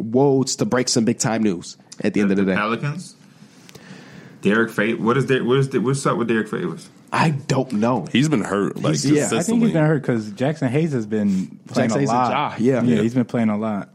[0.03, 2.55] Woj to break some big time news at the end of the day.
[2.55, 3.15] Pelicans.
[4.43, 5.01] Derrick Favors.
[5.01, 5.43] What is there?
[5.45, 6.89] What is the, what's up with Derrick Favors?
[7.13, 8.07] I don't know.
[8.11, 9.67] He's been hurt like He's- yeah, I think I think consistently.
[9.69, 12.31] he's been hurt because Jaxson Hayes has been playing Jaxson a Hayes lot.
[12.31, 12.83] Ja, yeah.
[12.83, 13.03] yeah, Yeah.
[13.03, 13.91] he's been playing a lot.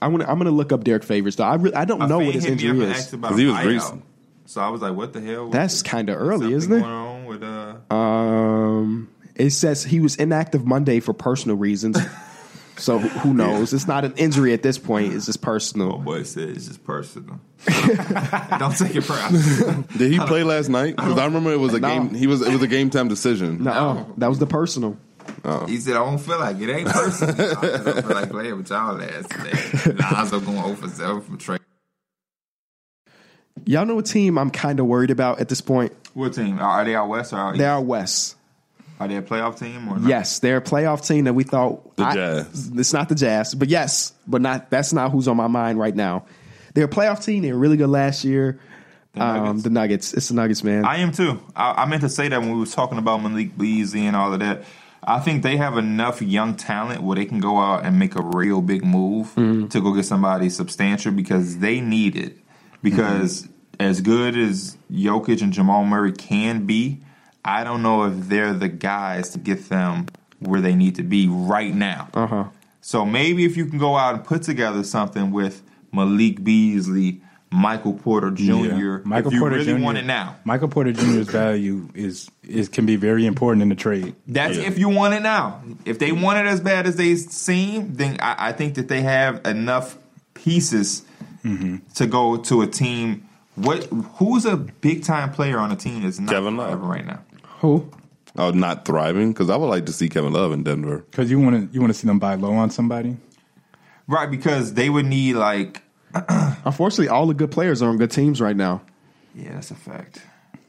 [0.00, 1.44] I'm gonna I'm gonna look up Derrick Favors though.
[1.44, 2.96] I really, I don't A know what his hit me up injury is.
[2.98, 4.02] asked he was recent.
[4.46, 6.80] So I was like, "What the hell?" That's kind of early, isn't it?
[7.38, 11.98] Going on with uh, Um, it says he was inactive Monday for personal reasons.
[12.76, 13.72] so who who knows?
[13.72, 15.12] It's not an injury at this point.
[15.14, 15.98] It's just oh personal.
[15.98, 17.40] boy, said it's just personal.
[18.58, 19.82] Don't take it personal.
[19.96, 20.96] Did he play last night?
[20.96, 21.88] Because I remember it was a No.
[21.88, 22.14] game.
[22.14, 23.62] He was it was a game time decision.
[23.64, 24.96] No, that was the personal.
[25.66, 26.68] He said, "I don't feel like it.
[26.68, 27.34] Ain't personal.
[27.34, 31.60] I don't feel like playing with y'all last day." Lonzo going over seven from trade.
[33.64, 35.92] Y'all know a team I'm kind of worried about at this point.
[36.14, 36.94] What team are they?
[36.94, 37.68] Out west or out They east?
[37.68, 38.36] are West.
[39.00, 40.08] Are they a playoff team or not?
[40.08, 42.70] Yes, they're a playoff team that we thought The I- Jazz.
[42.76, 45.94] It's not the Jazz, but yes, but not that's not who's on my mind right
[45.96, 46.24] now.
[46.74, 47.42] They're a playoff team.
[47.42, 48.60] They were really good last year.
[49.14, 49.62] The Um, Nuggets.
[49.64, 50.14] the Nuggets.
[50.14, 50.84] It's the Nuggets, man.
[50.84, 51.40] I am too.
[51.56, 54.32] I, I meant to say that when we was talking about Malik Beasley and all
[54.32, 54.62] of that.
[55.04, 58.22] I think they have enough young talent where they can go out and make a
[58.22, 62.38] real big move to go get somebody substantial because they need it.
[62.84, 63.48] Because
[63.80, 67.00] as good as Jokic and Jamal Murray can be,
[67.44, 70.06] I don't know if they're the guys to get them
[70.38, 72.08] where they need to be right now.
[72.14, 72.44] Uh huh.
[72.80, 77.92] So maybe if you can go out and put together something with Malik Beasley, Michael
[77.92, 79.00] Porter Jr.
[79.04, 79.80] Michael if you Porter really Jr.
[79.82, 80.36] want it now.
[80.44, 84.14] Michael Porter Jr.'s value is is can be very important in the trade.
[84.26, 84.64] That's Yeah.
[84.68, 85.62] if you want it now.
[85.84, 89.02] If they want it as bad as they seem, then I, I think that they
[89.02, 89.98] have enough
[90.34, 91.04] pieces
[91.94, 93.28] to go to a team.
[93.54, 93.84] What?
[94.16, 96.80] Who's a big time player on a team that's not Kevin Love.
[96.82, 97.20] right now?
[97.60, 97.90] Who?
[98.36, 101.04] Oh, not thriving because I would like to see Kevin Love in Denver.
[101.10, 103.16] Because you want to you want to see them buy low on somebody.
[104.08, 105.82] Right, because they would need like.
[106.64, 108.82] Unfortunately, all the good players are on good teams right now.
[109.34, 110.22] Yeah, that's a fact.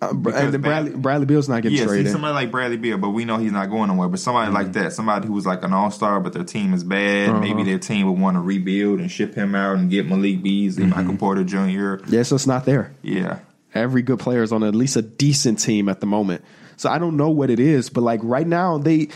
[0.10, 2.12] Uh, Because and then Bradley, Bad- Bradley Beal's not getting Yeah, see, traded.
[2.12, 4.08] somebody like Bradley Beal, but we know he's not going nowhere.
[4.10, 4.56] But somebody Mm-hmm.
[4.56, 7.30] like that, somebody who was like an all star, but their team is bad.
[7.30, 7.40] Uh-huh.
[7.40, 10.86] Maybe their team would want to rebuild and ship him out and get Malik Beasley,
[10.86, 10.96] Mm-hmm.
[10.96, 12.04] Michael Porter Jr.
[12.08, 12.92] yeah, so it's not there.
[13.02, 13.40] Yeah,
[13.74, 16.44] Every good player is on at least a decent team at the moment.
[16.78, 19.10] So I don't know what it is, but like right now, they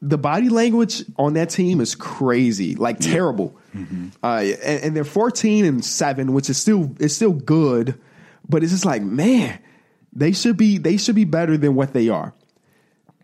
[0.00, 3.54] the body language on that team is crazy, like terrible.
[4.22, 7.98] Uh, and, and they're fourteen and seven, which is still is still good,
[8.48, 9.58] but it's just like man,
[10.12, 12.34] they should be they should be better than what they are.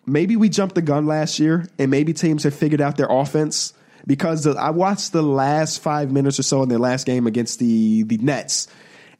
[0.06, 3.74] Maybe we jumped the gun last year, and maybe teams have figured out their offense
[4.06, 7.58] because the, I watched the last five minutes or so in their last game against
[7.58, 8.68] the the Nets,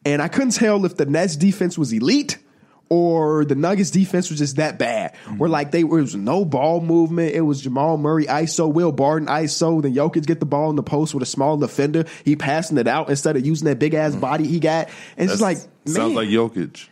[0.05, 2.39] and I couldn't tell if the Nets defense was elite
[2.91, 5.15] or the Nuggets defense was just that bad.
[5.37, 9.29] Where like they there was no ball movement, it was Jamal Murray ISO, Will Barton
[9.29, 12.79] ISO, then Jokic get the ball in the post with a small defender, he passing
[12.79, 14.89] it out instead of using that big ass body he got.
[15.19, 15.91] And it's just like Mm.
[15.91, 16.89] sounds man, like Jokic.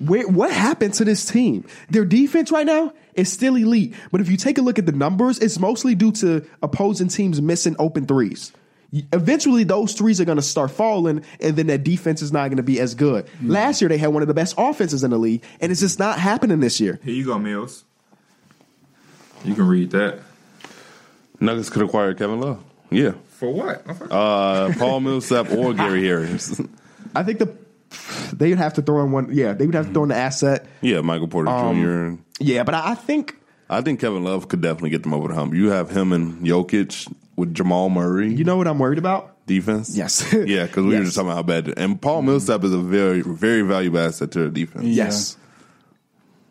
[0.00, 1.66] Where, what happened to this team?
[1.90, 4.92] Their defense right now is still elite, but if you take a look at the
[4.92, 8.52] numbers, it's mostly due to opposing teams missing open threes.
[9.12, 12.56] Eventually, those threes are going to start falling, and then that defense is not going
[12.56, 13.28] to be as good.
[13.40, 16.00] Last year, they had one of the best offenses in the league, and it's just
[16.00, 16.98] not happening this year.
[17.04, 17.84] here you go, Mills.
[19.44, 20.20] You can read that
[21.38, 22.62] Nuggets could acquire Kevin Love.
[22.90, 23.12] Yeah.
[23.28, 23.84] for what?
[24.10, 26.60] Uh, Paul Millsap or Gary Harris.
[27.14, 27.54] I think the
[28.32, 29.28] they would have to throw in one.
[29.32, 30.66] Yeah, they would have to throw in the asset.
[30.80, 32.22] yeah, Michael Porter Um, Jr.
[32.44, 33.36] Yeah, but I, I think
[33.68, 35.54] I think Kevin Love could definitely get them over the hump.
[35.54, 39.46] You have him and Jokic with Jamal Murray you know what I'm worried about.
[39.46, 39.96] defense.
[39.96, 40.24] Yes.
[40.32, 41.74] yeah, because we were just talking about how bad.
[41.78, 44.84] And Paul Millsap is a very, very valuable asset to their defense.
[44.86, 45.04] Yeah.
[45.04, 45.36] Yes.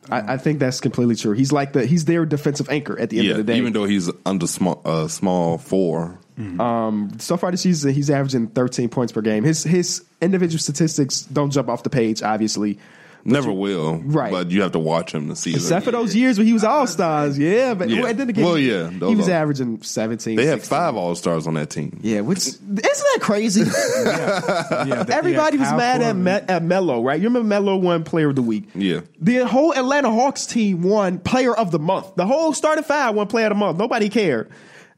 [0.10, 1.34] I, I think that's completely true.
[1.34, 3.58] He's like the he's their defensive anchor at the end Yeah, of the day.
[3.58, 6.20] even though he's under small, uh, small four.
[6.40, 6.62] Mm-hmm.
[6.62, 9.44] Um, so far this season, he's averaging 13 points per game.
[9.44, 12.80] His his individual statistics don't jump off the page, obviously.
[13.26, 13.98] Never will.
[13.98, 14.32] Right.
[14.32, 15.54] But you have to watch him to see.
[15.54, 17.74] Except for those years when he was All Stars, yeah.
[17.74, 18.08] But Yeah.
[18.08, 20.38] and then again, Well, yeah, he was are- averaging 17.
[20.38, 20.70] They have 16.
[20.78, 22.00] five All Stars on that team.
[22.02, 23.64] Yeah, which isn't that crazy?
[24.06, 26.24] Yeah, the- Everybody yeah, was Kyle mad at, Korver.
[26.24, 27.20] Me- at Melo, right?
[27.20, 28.70] You remember Melo won Player of the Week?
[28.74, 29.02] Yeah.
[29.20, 32.16] The whole Atlanta Hawks team won Player of the Month.
[32.16, 33.78] The whole starting five won Player of the Month.
[33.78, 34.50] Nobody cared.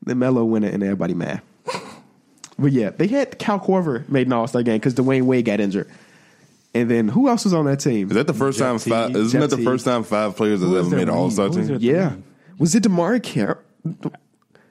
[0.03, 1.41] Then Melo win it, and everybody mad.
[2.57, 5.59] But yeah, they had Cal Korver made an All Star game because Dwyane Wade got
[5.59, 5.89] injured.
[6.73, 8.09] And then who else was on that team?
[8.09, 8.93] Is that the first Jeff time Teague.
[8.93, 9.15] five?
[9.15, 9.65] Isn't Jeff that the Teague.
[9.65, 11.09] first time five players have ever made an?
[11.09, 11.65] All Star team?
[11.65, 12.13] their- yeah,
[12.57, 13.57] was it Demari Carroll?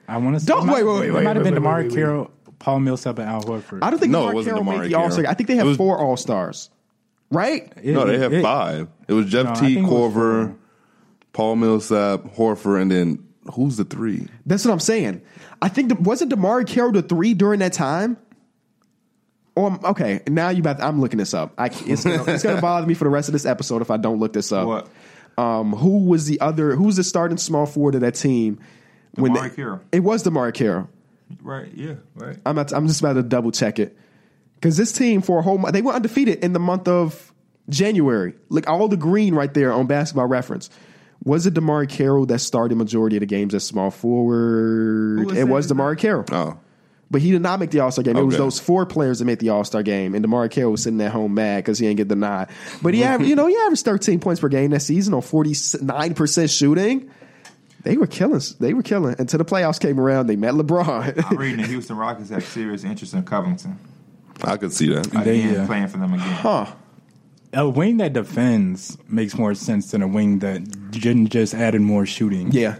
[0.07, 0.45] I want to.
[0.45, 1.95] Don't- wait, wait, wait, It wait, might have been wait, Demar wait, wait.
[1.95, 3.79] Carroll, Paul Millsap, and Al Horford.
[3.81, 5.25] I don't think No, it wasn't Carroll made Demar the All Star.
[5.27, 6.69] I think they have was- four All Stars,
[7.29, 7.71] right?
[7.83, 8.87] It- No, they have it- five.
[9.07, 9.59] It was Jeff No, I T.
[9.75, 10.53] think it was Korver.
[11.33, 13.19] Paul Millsap, Horford, and then
[13.51, 14.27] who's the three?
[14.45, 15.21] That's what I'm saying.
[15.61, 18.17] I think the, wasn't Demari Carroll the three during that time?
[19.55, 20.81] Or okay, now you about.
[20.81, 21.53] I'm looking this up.
[21.57, 23.97] I, it's gonna, it's gonna bother me for the rest of this episode if I
[23.97, 24.67] don't look this up.
[24.67, 24.89] What?
[25.37, 26.75] Um, who was the other?
[26.75, 28.59] Who was the starting small forward of that team?
[29.15, 29.81] Demar they- Carroll.
[29.91, 30.89] It was Demari Carroll.
[31.41, 31.71] Right?
[31.73, 31.95] Yeah.
[32.15, 32.37] Right.
[32.45, 33.97] I'm I'm just about to double check it
[34.55, 37.33] because this team for a whole month they were undefeated in the month of
[37.69, 38.33] January.
[38.49, 40.69] Like all the green right there on Basketball Reference.
[41.23, 45.25] Was it Demari Carroll that started majority of the games as small forward?
[45.25, 46.25] Was it was Demari Carroll.
[46.31, 46.57] Oh,
[47.11, 48.17] But he did not make the All Star game.
[48.17, 50.83] It was those four players that made the All Star game, and Demar Carroll was
[50.83, 52.49] sitting at home mad because he didn't get the nod.
[52.81, 56.13] But he, aver- you know, he averaged 13 points per game that season on 49
[56.15, 57.11] percent shooting.
[57.83, 58.41] They were killing.
[58.59, 60.27] They were killing until the playoffs came around.
[60.27, 61.23] They met LeBron.
[61.31, 63.77] I'm reading the Houston Rockets have serious interest in Covington.
[64.43, 65.05] I could see that.
[65.11, 65.65] They- Again, yeah.
[65.67, 66.27] playing for them again.
[66.27, 66.65] huh?
[67.53, 72.05] A wing that defends makes more sense than a wing that j- just added more
[72.05, 72.51] shooting.
[72.51, 72.77] Yeah.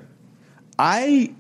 [0.79, 1.34] I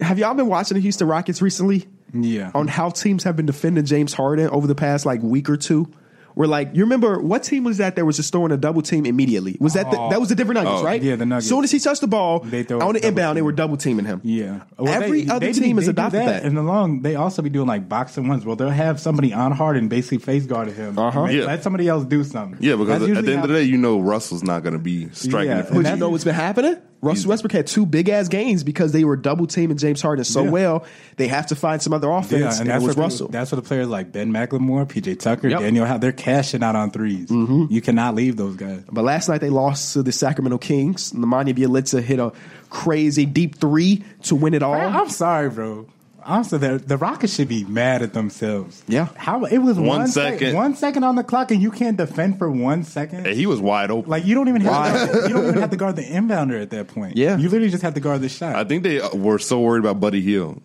[0.00, 2.50] have y'all been watching the Houston Rockets recently Yeah.
[2.54, 5.88] on how teams have been defending James Harden over the past like week or two.
[6.36, 9.06] Where like you remember what team was that that was just throwing a double team
[9.06, 9.56] immediately?
[9.58, 11.02] Was that the, that was the different Nuggets, Oh, right?
[11.02, 11.48] yeah, the Nuggets.
[11.48, 13.78] Soon as he touched the ball They throw on the double inbound, they were double
[13.78, 14.20] teaming him.
[14.22, 14.60] Yeah.
[14.78, 16.44] Every other do- team has do adopted that.
[16.44, 18.44] In the long, they also be doing like boxing ones.
[18.44, 20.98] Well, they'll have somebody on hard and basically face guarding him.
[20.98, 21.22] Uh-huh.
[21.22, 21.44] Let- Yeah.
[21.46, 22.58] Let somebody else do something.
[22.60, 24.62] Yeah, because That's at usually the end of how- the day, you know Russell's not
[24.62, 26.76] going to be striking Yeah, it and from But you that's- know what's been happening?
[27.02, 30.44] Russell Westbrook had two big ass games because they were double teaming James Harden so
[30.44, 30.50] Yeah.
[30.50, 30.84] well.
[31.16, 33.28] They have to find some other offense, Yeah, and and, that's it was what Russell.
[33.28, 35.60] That's what the players like Ben McLemore, PJ Tucker, Yep.
[35.60, 37.66] Daniel they're cashing out on 3s Mm-hmm.
[37.70, 38.82] You cannot leave those guys.
[38.90, 41.12] But last night they lost to the Sacramento Kings.
[41.12, 42.32] Nemanja Bjelica hit a
[42.70, 44.74] crazy deep three to win it all.
[44.74, 45.86] I'm sorry, bro.
[46.26, 48.82] Honestly, the, the Rockets should be mad at themselves.
[48.88, 49.08] Yeah.
[49.16, 50.54] how it was One one, sec- second.
[50.54, 53.26] one second on the clock, and you can't defend for one second.
[53.26, 54.10] Hey, he was wide open.
[54.10, 56.70] Like you don't even have to, you don't even have to guard the inbounder at
[56.70, 57.16] that point.
[57.16, 57.36] Yeah.
[57.36, 58.56] you literally just have to guard the shot.
[58.56, 60.60] I think they uh, were so worried about Buddy Hield.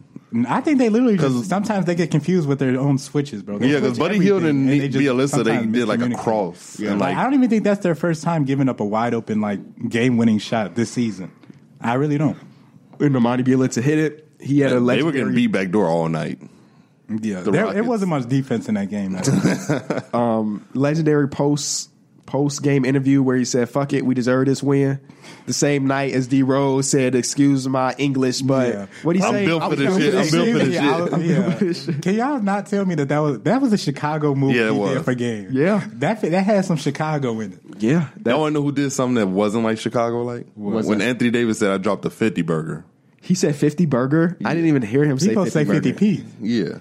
[0.47, 3.57] I think they literally just, sometimes they get confused with their own switches, bro.
[3.57, 6.79] They Yeah, because Buddy Hield everything, and they just they did like a cross.
[6.79, 6.91] Yeah.
[6.91, 9.41] Like, like, I don't even think that's their first time giving up a wide open
[9.41, 11.31] like game winning shot this season.
[11.81, 12.37] I really don't.
[13.01, 14.30] And Ramani Bjelica hit it.
[14.41, 16.39] He had a they were legendary getting beat back door all night.
[17.09, 17.87] Yeah, The there, it Rockets.
[17.87, 19.15] wasn't much defense in that game.
[20.13, 21.89] Um, legendary post
[22.25, 24.99] post game interview where he said, "Fuck it, we deserve this win."
[25.45, 28.85] The same night as D Rose said, "Excuse my English, but Yeah.
[29.03, 29.45] what he say?" I'm say?
[29.45, 30.15] built for this shit.
[30.15, 31.01] I'm built for this Yeah, I shit.
[31.01, 31.93] was- built for this yeah.
[32.01, 34.75] Can y'all not tell me that that was that was a Chicago move Yeah, it
[34.75, 35.03] was.
[35.03, 35.49] for game?
[35.51, 35.83] Yeah.
[35.95, 37.59] that that had some Chicago in it.
[37.79, 40.45] Yeah, That one know who did something that wasn't like Chicago like?
[40.55, 41.01] when that?
[41.07, 42.85] Anthony Davis said I dropped a 50 burger.
[43.21, 44.37] He said fifty burger.
[44.43, 46.23] I didn't even hear him He say supposed to 50 say fifty burger.
[46.39, 46.47] p.
[46.47, 46.77] Yeah.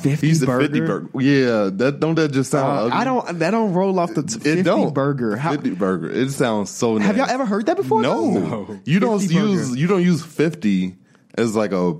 [0.00, 0.64] Fifty He's the burger.
[0.68, 1.08] 50 burger.
[1.20, 2.92] Yeah, that don't that just sound Uh, ugly?
[2.92, 3.38] I don't.
[3.40, 4.94] That don't roll off the t- It fifty don't.
[4.94, 5.36] burger.
[5.36, 6.10] How, 50 burger.
[6.10, 8.00] It sounds so have y'all ever heard that before?
[8.00, 8.30] No.
[8.30, 8.80] No.
[8.84, 9.78] You don't 50 use burger.
[9.80, 10.96] you don't use 50
[11.36, 11.94] as like a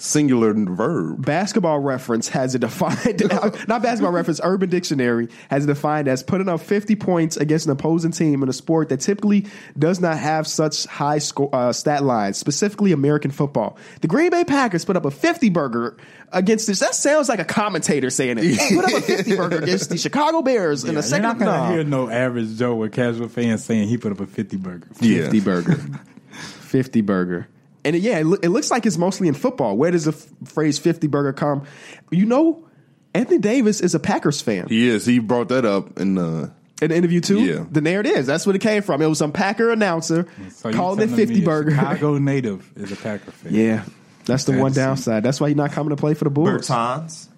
[0.00, 1.24] singular verb.
[1.24, 3.22] Basketball Reference has it defined.
[3.68, 4.40] not Basketball Reference.
[4.42, 8.48] Urban Dictionary has it defined as putting up 50 points against an opposing team in
[8.48, 9.46] a sport that typically
[9.78, 13.76] does not have such high score, uh, stat lines, specifically American football.
[14.00, 15.96] The Green Bay Packers put up a 50 burger
[16.32, 16.78] against this.
[16.80, 18.58] That sounds like a commentator saying it.
[18.74, 21.22] Put up a 50 burger against the Chicago Bears in Yeah, a you're second.
[21.24, 21.74] not gonna no.
[21.74, 24.88] hear no average Joe or casual fan saying he put up a fifty burger.
[25.00, 25.22] Yeah.
[25.24, 25.76] 50 burger.
[26.30, 27.48] 50 burger.
[27.84, 29.76] And yeah, it, loo- it looks like it's mostly in football.
[29.76, 31.64] Where does the f- phrase 50 burger come?
[32.10, 32.66] You know,
[33.14, 34.68] Anthony Davis is a Packers fan.
[34.68, 35.06] He is.
[35.06, 37.40] He brought that up in the In the interview too?
[37.44, 37.64] Yeah.
[37.70, 38.26] Then there it is.
[38.26, 39.00] That's where it came from.
[39.02, 41.70] It was some Packer announcer So you calling it telling 50 me a burger.
[41.70, 43.54] Chicago native is a Packer fan.
[43.54, 43.84] Yeah.
[44.26, 45.22] That's the Sad one downside.
[45.22, 46.48] That's why he's not coming to play for the Bulls.
[46.68, 47.28] Bertans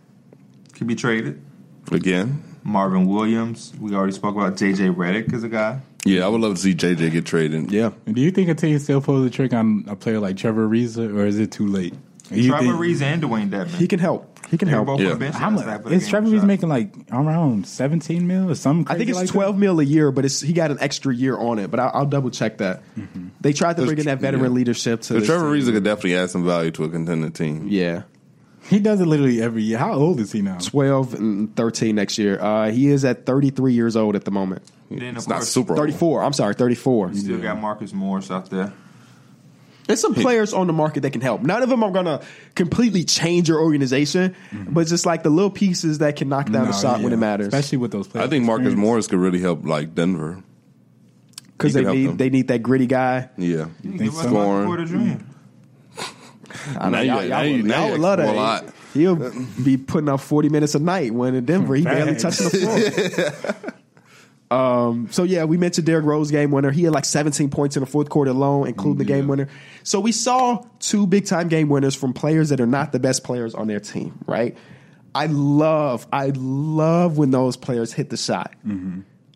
[0.75, 1.41] could be traded.
[1.93, 2.43] again.
[2.65, 3.73] Marvin Williams.
[3.81, 5.81] We already spoke about JJ Redick as a guy.
[6.05, 7.71] Yeah, I would love to see JJ get traded.
[7.71, 7.93] Yeah.
[8.11, 11.15] Do you think a team still pulls the trick on a player like Trevor Ariza,
[11.17, 11.95] or is it too late?
[12.31, 13.69] You Trevor think- Reeves and Dewayne Dedmon.
[13.77, 14.29] He can help.
[14.51, 14.87] He can They were help.
[14.99, 15.07] both Yeah.
[15.07, 16.33] on the bench How last much night is Trevor shot.
[16.33, 18.93] Reeves making like around seventeen mil or something?
[18.95, 21.39] I think it's like 12 mil a year, but it's he got an extra year
[21.39, 21.71] on it.
[21.71, 22.83] But I'll, I'll double check that.
[23.41, 24.49] They tried to bring in that veteran yeah.
[24.51, 25.53] leadership to But this Trevor team.
[25.53, 27.69] Reeves could definitely add some value to a contending team.
[27.69, 28.03] Yeah.
[28.69, 29.79] He does it literally every year.
[29.79, 30.59] How old is he now?
[30.59, 32.39] 12 and 13 next year.
[32.41, 34.63] Uh, he is at 33 years old at the moment.
[34.99, 35.73] Then, of It's not course, super.
[35.73, 35.79] old.
[35.81, 36.23] 34.
[36.23, 37.09] I'm sorry, 34.
[37.13, 38.73] You still got Marcus Morris out there.
[39.87, 41.43] There's some players on the market that can help.
[41.43, 42.23] None of them are going to
[42.55, 44.73] completely change your organization, mm-hmm.
[44.73, 47.17] but just like the little pieces that can knock down the No, shot when it
[47.17, 47.49] matters.
[47.49, 48.27] especially with those players.
[48.27, 48.81] I think Marcus experience.
[48.87, 50.43] Morris could really help like Denver.
[51.59, 52.17] Because they need them.
[52.17, 53.29] they need that gritty guy.
[53.37, 53.67] Yeah.
[53.83, 54.31] You think give us so?
[54.31, 55.27] Michael Porter Dream.
[56.79, 58.29] I know Now you- y'all, y'all, you- would, now y'all would love that.
[58.29, 58.65] a lot.
[58.95, 59.33] He'll
[59.65, 62.39] be putting up 40 minutes a night when in Denver he barely Facts.
[62.39, 63.73] touching the floor.
[64.53, 66.71] um, so yeah, we mentioned Derrick Rose game winner.
[66.71, 69.49] He had like 17 points in the fourth quarter alone, including the game winner.
[69.83, 73.25] So we saw two big time game winners from players that are not the best
[73.25, 74.55] players on their team, right?
[75.15, 78.53] I love, I love when those players hit the shot.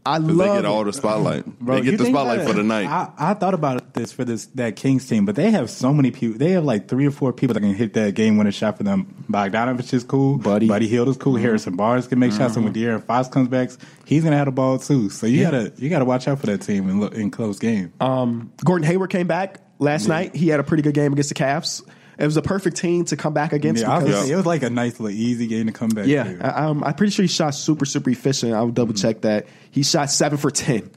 [0.07, 0.65] I 'Cause love they get it.
[0.65, 1.45] all the spotlight.
[1.61, 2.87] Bro, they get the spotlight that- for the night.
[2.87, 6.11] I, I thought about this for this that Kings team, but they have so many
[6.11, 6.39] people.
[6.39, 8.85] They have like three or four people that can hit that game winning shot for
[8.85, 9.25] them.
[9.31, 10.39] Bogdanovic is cool.
[10.39, 10.69] Buddy.
[10.69, 11.37] Buddy Hield is cool.
[11.37, 13.71] Harrison Barnes can make shots, and when De'Aaron Fox comes back,
[14.05, 15.11] he's gonna have the ball too.
[15.11, 17.93] So you gotta you gotta watch out for that team in, in close game.
[18.01, 20.35] Um, Gordon Hayward came back last night.
[20.37, 21.83] He had a pretty good game against the Cavs.
[22.19, 23.83] It was a perfect team to come back against.
[23.83, 26.07] yeah, because- gonna it was like a nice little easy game to come back.
[26.07, 26.47] Yeah, to.
[26.47, 28.53] I, I'm, I'm pretty sure he shot super, super efficient.
[28.55, 29.47] I'll double check that.
[29.71, 30.91] He shot seven for 10,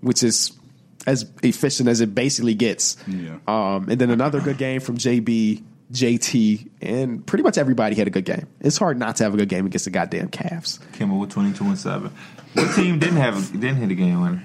[0.00, 0.52] which is
[1.06, 2.96] as efficient as it basically gets.
[3.08, 3.38] Yeah.
[3.48, 8.10] Um, and then another good game from JB, JT, and pretty much everybody had a
[8.10, 8.46] good game.
[8.60, 10.78] It's hard not to have a good game against the goddamn Cavs.
[10.92, 12.12] Kemba with 22 and 7.
[12.54, 14.44] What team didn't have didn't hit a game winner?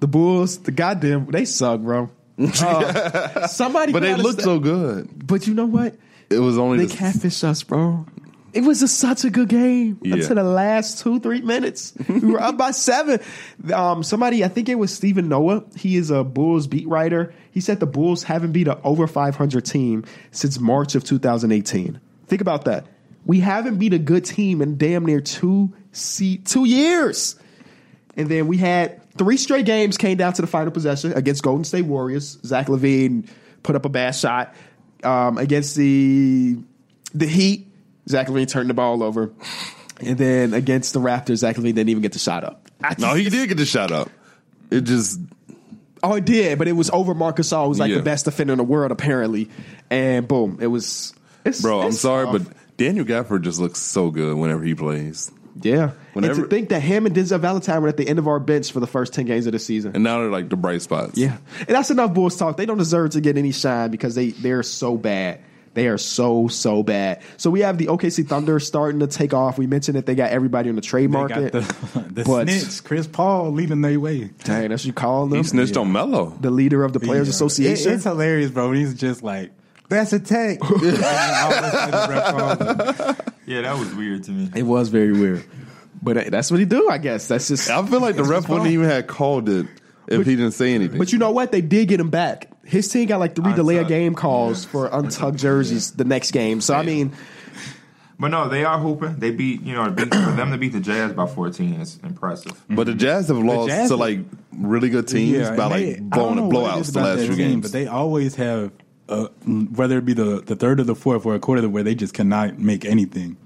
[0.00, 2.10] The Bulls, the goddamn, they suck, bro.
[2.38, 5.26] Uh, somebody, but they looked so good.
[5.26, 5.94] But you know what?
[6.30, 8.06] It was only They the, catfish us, bro.
[8.52, 10.14] It was a, such a good game Yeah.
[10.14, 11.92] until the last two, three minutes.
[12.08, 13.20] We were up by seven.
[13.72, 15.64] Um, somebody, I think it was Stephen Noah.
[15.76, 17.34] He is a Bulls beat writer.
[17.50, 22.00] He said the Bulls haven't beat an over 500 team since March of 2018.
[22.26, 22.86] Think about that.
[23.26, 27.36] We haven't beat a good team in damn near two se- two years.
[28.16, 31.64] And then we had three straight games came down to the final possession against Golden
[31.64, 32.38] State Warriors.
[32.44, 33.28] Zach LaVine
[33.62, 34.54] put up a bad shot
[35.02, 36.56] um, against the
[37.14, 37.68] the Heat.
[38.08, 39.32] Zach LaVine turned the ball over,
[40.00, 42.68] and then against the Raptors, Zach LaVine didn't even get the shot up.
[42.82, 44.10] I no, he did get the shot up.
[44.70, 45.20] It just
[46.02, 47.96] Oh, it did, but it was over Marcus All, was like Yeah.
[47.96, 49.48] the best defender in the world apparently,
[49.90, 51.14] and boom, it was.
[51.46, 51.80] It's, bro.
[51.80, 52.46] I'm sorry, tough.
[52.48, 55.30] but Daniel Gafford just looks so good whenever he plays.
[55.62, 58.40] Yeah, and to think that him and Denzel Valentine were at the end of our
[58.40, 59.92] bench for the first ten games of the season.
[59.94, 61.16] And now they're like the bright spots.
[61.16, 62.56] Yeah, and that's enough Bulls talk.
[62.56, 65.40] They don't deserve to get any shine because they they're so bad.
[65.74, 67.20] They are so so bad.
[67.36, 69.58] So we have the OKC Thunder starting to take off.
[69.58, 71.50] We mentioned that they got everybody on the trade market.
[71.52, 71.60] the,
[72.12, 74.30] the But- snitch, Chris Paul, leading their way.
[74.44, 75.38] Dang, that's what you call them.
[75.38, 76.26] He snitched on Melo.
[76.40, 77.30] the leader of the Players Yeah.
[77.32, 77.90] Association.
[77.90, 78.70] It- it's hilarious, bro.
[78.70, 79.50] He's just like,
[79.88, 80.60] that's a take.
[83.46, 83.94] And then all of a sudden, the ref calls him.
[83.94, 84.50] Yeah, that was weird to me.
[84.54, 85.44] It was very weird,
[86.02, 86.88] but uh, that's what he do.
[86.88, 87.70] I guess that's just.
[87.70, 89.66] I feel like the ref wouldn't even have called it
[90.08, 90.98] if he didn't say anything.
[90.98, 91.52] But you know what?
[91.52, 92.50] They did get him back.
[92.64, 93.88] His team got like three delay a Untucked.
[93.88, 96.60] game calls for untucked jerseys the next game.
[96.62, 97.12] So I mean,
[98.18, 99.16] But no, they are hooping.
[99.16, 102.52] They beat you know beat, for them to beat the Jazz by fourteen is impressive.
[102.70, 104.20] But the Jazz have lost Jazz- to like
[104.56, 107.36] really good teams and by like I blowing know blowouts the last that few team,
[107.36, 107.62] games.
[107.62, 108.72] But they always have,
[109.08, 111.94] uh, whether it be the, the third or the fourth or a quarter, where they
[111.94, 113.36] just cannot make anything.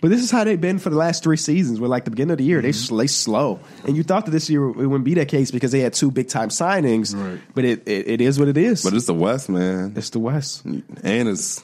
[0.00, 1.80] but this is how they've been for the last three seasons.
[1.80, 2.96] Where like the beginning of the year, they Mm-hmm.
[2.98, 5.80] they slow, and you thought that this year it wouldn't be that case because they
[5.80, 7.14] had two big time signings.
[7.14, 7.40] Right.
[7.54, 8.82] But it, it it is what it is.
[8.84, 10.64] but it's the West, man, it's the West.
[10.64, 10.84] and
[11.28, 11.62] it's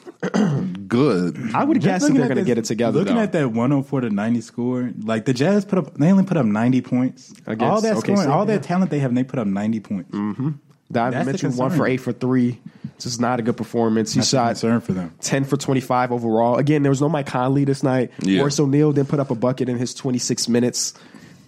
[0.87, 1.37] good.
[1.55, 2.99] I would guess that they're going to get it together.
[3.01, 3.23] Looking though.
[3.23, 6.47] at that 104 to 90 score, like the Jazz put up, they only put up
[6.47, 7.33] 90 points.
[7.47, 8.57] Against all that OKC, scoring, all yeah.
[8.57, 10.11] that talent they have, and they put up 90 points.
[10.11, 10.61] Donovan
[10.91, 12.59] That's the Mitchell one for eight for three.
[12.99, 14.13] Just not a good performance.
[14.13, 15.15] He That's a shot concern for them.
[15.21, 16.57] 10 for 25 overall.
[16.57, 18.11] Again, there was no Mike Conley this night.
[18.21, 18.43] Yeah.
[18.43, 20.93] Royce O'Neale didn't put up a bucket in his 26 minutes.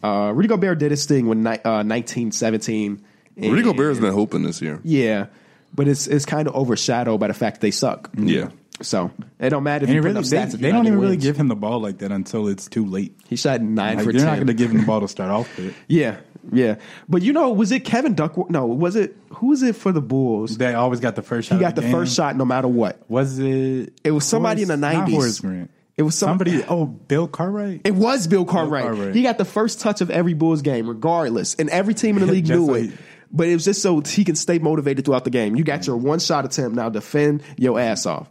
[0.03, 3.05] Uh, Rudy Gobert did his thing with ni- uh, 19 17.
[3.36, 4.80] Rudy Gobert's been hoping this year.
[4.84, 5.26] Yeah,
[5.74, 8.11] but it's it's kind of overshadowed by the fact that they suck.
[8.16, 8.49] Yeah.
[8.80, 10.55] So it don't matter if And you really, up they, stats.
[10.55, 12.84] if they don't even getting really give him the ball like that until it's too
[12.84, 13.16] late.
[13.28, 14.26] He shot nine Like, for they're 10.
[14.26, 15.74] not going to give him the ball to start off with.
[15.88, 16.16] yeah,
[16.51, 16.76] yeah.
[17.09, 18.51] But you know, was it Kevin Duckworth?
[18.51, 20.57] No, was it who was it for the Bulls?
[20.59, 21.57] They always got the first shot.
[21.57, 21.93] He got the game.
[21.93, 22.99] first shot no matter what.
[23.09, 23.93] Was it?
[24.03, 25.11] It was somebody in the 90s.
[25.12, 25.70] Horace Grant.
[25.97, 26.64] It was some- somebody.
[26.64, 27.82] Oh, Bill Cartwright.
[27.84, 28.84] It was Bill Cartwright.
[28.84, 29.14] Cartwright.
[29.14, 32.32] He got the first touch of every Bulls game, regardless, and every team in the
[32.32, 32.90] league knew so it.
[33.30, 35.55] But it was just so he can stay motivated throughout the game.
[35.57, 36.88] You got your one shot attempt now.
[36.88, 38.28] Defend your ass off,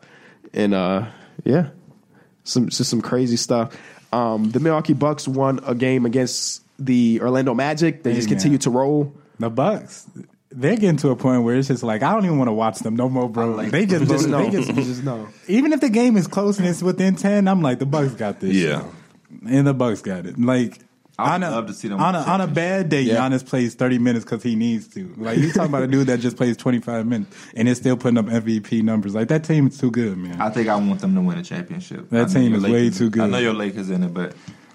[0.54, 1.08] and uh,
[1.44, 1.70] yeah,
[2.44, 3.76] some just some crazy stuff.
[4.14, 8.04] Um, the Milwaukee Bucks won a game against the Orlando Magic.
[8.04, 8.38] They Hey, just man.
[8.38, 9.14] continue to roll.
[9.40, 10.06] The Bucks.
[10.54, 12.80] They're getting to a point where it's just like I don't even want to watch
[12.80, 13.56] them no more, bro.
[13.70, 14.44] they just, Just know.
[14.44, 15.30] they just just know.
[15.48, 18.40] even if the game is close and it's within ten, I'm like the Bucks got
[18.42, 18.54] this.
[18.54, 18.84] Yeah.
[19.48, 20.38] and the Bucks got it.
[20.38, 20.80] Like
[21.18, 23.02] I on a, love to see them on a, win on a bad day.
[23.04, 23.18] Yeah.
[23.18, 25.14] Giannis plays 30 minutes because he needs to.
[25.18, 28.18] Like you talking about a dude that just plays 25 minutes and is still putting
[28.18, 29.14] up MVP numbers.
[29.16, 30.42] Like that team is too good, man.
[30.42, 32.10] I think I want them to win a championship.
[32.10, 33.24] That I team your is way too good.
[33.24, 34.34] I know your Lakers in it, but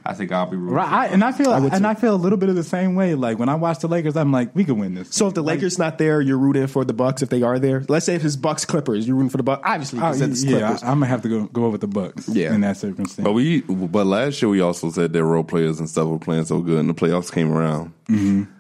[0.08, 0.74] I think I'll be rooting.
[0.74, 1.88] Right, I, and I feel would and too.
[1.88, 3.14] I feel a little bit of the same way.
[3.14, 5.14] Like when I watch the Lakers, I'm like, we can win this.
[5.14, 7.84] So if the Lakers not there, you're rooting for the Bucks if they are there.
[7.88, 9.62] Let's say if it's Bucks Clippers, you're rooting for the Bucks.
[9.64, 10.82] Obviously, because it's oh, yeah, Clippers.
[10.82, 12.28] I, am gonna have to go go over the Bucks.
[12.28, 12.54] Yeah.
[12.54, 13.24] in that circumstance.
[13.24, 16.44] But we, but last year we also said their role players and stuff were playing
[16.44, 17.92] so good, and the playoffs came around.
[18.08, 18.52] Mm-hmm.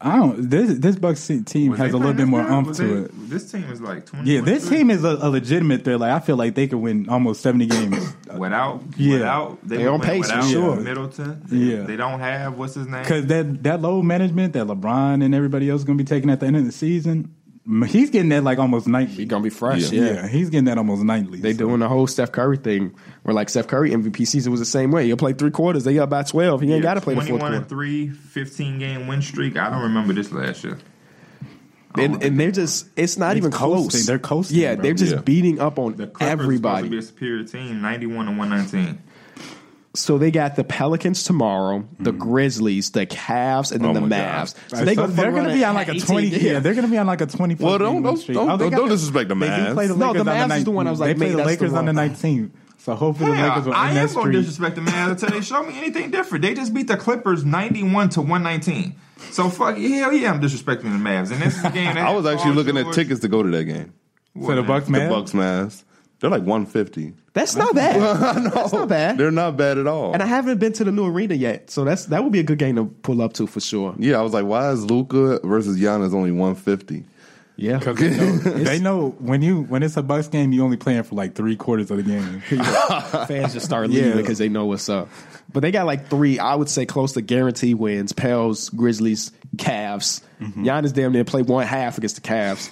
[0.00, 0.48] I don't.
[0.48, 2.52] This this Bucks team Was has a little bit more good?
[2.52, 3.30] umph Was to they- it.
[3.30, 4.30] This team is like twenty.
[4.32, 4.76] Yeah, this 23.
[4.78, 5.98] team is a, a legitimate threat.
[5.98, 8.14] Like I feel like they could win almost 70 games.
[8.36, 9.12] without Yeah.
[9.14, 10.76] without they, They would on pace, for without sure.
[10.76, 11.42] Middleton.
[11.50, 11.82] Yeah.
[11.82, 13.02] they don't have what's his name.
[13.02, 16.30] Because that that low management that LeBron and everybody else is going to be taking
[16.30, 17.34] at the end of the season, m-
[17.86, 19.14] he's getting that like almost nightly.
[19.14, 19.90] He's gonna be fresh.
[19.92, 20.02] Yeah.
[20.04, 20.28] yeah.
[20.28, 21.38] he's getting that almost nightly.
[21.40, 22.94] They So- doing the whole Steph Curry thing,
[23.24, 25.06] where like Steph Curry MVP season was the same way.
[25.06, 25.84] He'll play three quarters.
[25.84, 26.60] They up by twelve.
[26.62, 27.56] He ain't got to play the fourth 21 quarter.
[27.56, 29.56] and 3, 15 game win streak.
[29.56, 30.78] I don't remember this last year.
[31.94, 34.06] And, and they're just it's not It's even close.
[34.06, 34.82] They're coasting, Yeah, bro.
[34.84, 35.20] they're just Yeah.
[35.22, 36.88] beating up on the Clippers Supposed to everybody.
[36.90, 38.98] be a superior team, 91 and 119.
[39.98, 42.18] So they got the Pelicans tomorrow, the mm-hmm.
[42.20, 44.54] Grizzlies, the Cavs, and then Oh the my Mavs.
[44.72, 46.28] Right, So they so go they're going to be on like a 20.
[46.28, 47.56] Yeah, they're going to be on like a 20.
[47.56, 49.74] Well, don't- don't- don't- oh, don't- don't disrespect the They do Mavs.
[49.74, 51.14] play the No, Lakers the on Mavs is ninth- the one I was like, they
[51.14, 52.10] play maybe the that's Lakers the on the one.
[52.10, 52.50] 19th.
[52.78, 54.36] So hopefully the Yeah, Lakers will I end am going to streak.
[54.36, 56.42] disrespect the Mavs until they show me anything different.
[56.42, 58.94] They just beat the Clippers 91 to 119.
[59.30, 61.32] So fuck hell yeah, I'm disrespecting the Mavs.
[61.32, 63.42] And this is a game that I was actually Paul looking at tickets to go
[63.42, 63.92] to that game.
[64.40, 64.92] For the Bucks, The.
[65.08, 65.82] Bucks, Mavs,
[66.20, 67.12] they're like one fifty.
[67.32, 68.00] That's not bad.
[68.52, 69.18] That's not bad.
[69.18, 70.12] They're not bad at all.
[70.12, 72.42] And I haven't been to the new arena yet, so that's that would be a
[72.42, 73.94] good game to pull up to for sure.
[73.98, 77.04] yeah, I was like, why is Luka versus Giannis only one fifty?
[77.60, 80.76] Yeah, Because they, know- they know when you when it's a Bucks game, you only
[80.76, 82.40] playing for like three quarters of the game.
[83.26, 84.16] fans just start leaving Yeah.
[84.16, 85.08] because they know what's up.
[85.52, 90.22] But they got like three, I would say, close to guarantee wins: Pels, Grizzlies, Cavs.
[90.40, 92.70] Giannis damn near played one half against the Cavs,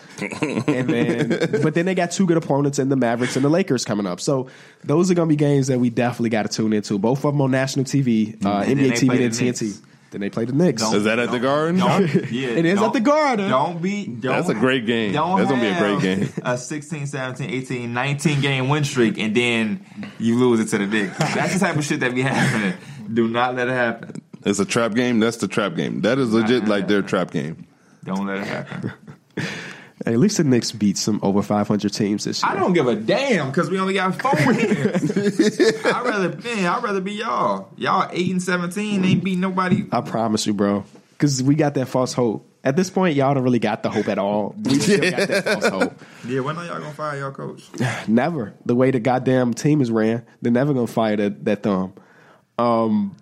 [0.69, 3.85] and then but then they got two good opponents in the Mavericks and the Lakers
[3.85, 4.21] coming up.
[4.21, 4.49] So
[4.85, 6.97] those are going to be games that we definitely got to tune into.
[6.97, 9.81] Both of them on national TV, uh, And then NBA TV and the TNT.
[10.07, 10.13] Knicks.
[10.13, 10.83] Then they play the Knicks.
[10.83, 11.79] Don't- Is that at the Garden?
[11.81, 12.03] Don't,
[12.33, 13.51] yeah, It is at don't- the Garden.
[13.51, 14.07] Don't be.
[14.07, 15.13] Don't, That's a great game.
[15.13, 16.43] Don't That's gonna be a great have game.
[16.45, 19.85] A 16, 17, 18, 19 game win streak, and then
[20.19, 21.19] you lose it to the Knicks.
[21.19, 22.75] That's the type of shit that be happening.
[23.13, 24.23] Do not let it happen.
[24.45, 25.19] It's a trap game.
[25.21, 26.03] That's the trap game.
[26.03, 27.67] That is legit like their trap game.
[28.05, 28.93] Don't let it happen.
[30.07, 32.53] At least the Knicks beat some over 500 teams this year.
[32.53, 35.61] I don't give a damn because we only got four wins.
[35.85, 37.71] I'd rather, man, I'd rather be y'all.
[37.77, 39.85] Y'all eight and seventeen ain't beat nobody.
[39.91, 40.85] I promise you, bro.
[41.11, 42.49] Because we got that false hope.
[42.63, 44.55] At this point, y'all don't really got the hope at all.
[44.63, 46.01] We still got that false hope.
[46.27, 47.65] Yeah, when are y'all gonna fire y'all coach?
[48.09, 48.55] Never.
[48.65, 51.95] The way the goddamn team is ran, they're never gonna fire that, that thumb.
[52.59, 53.17] Um,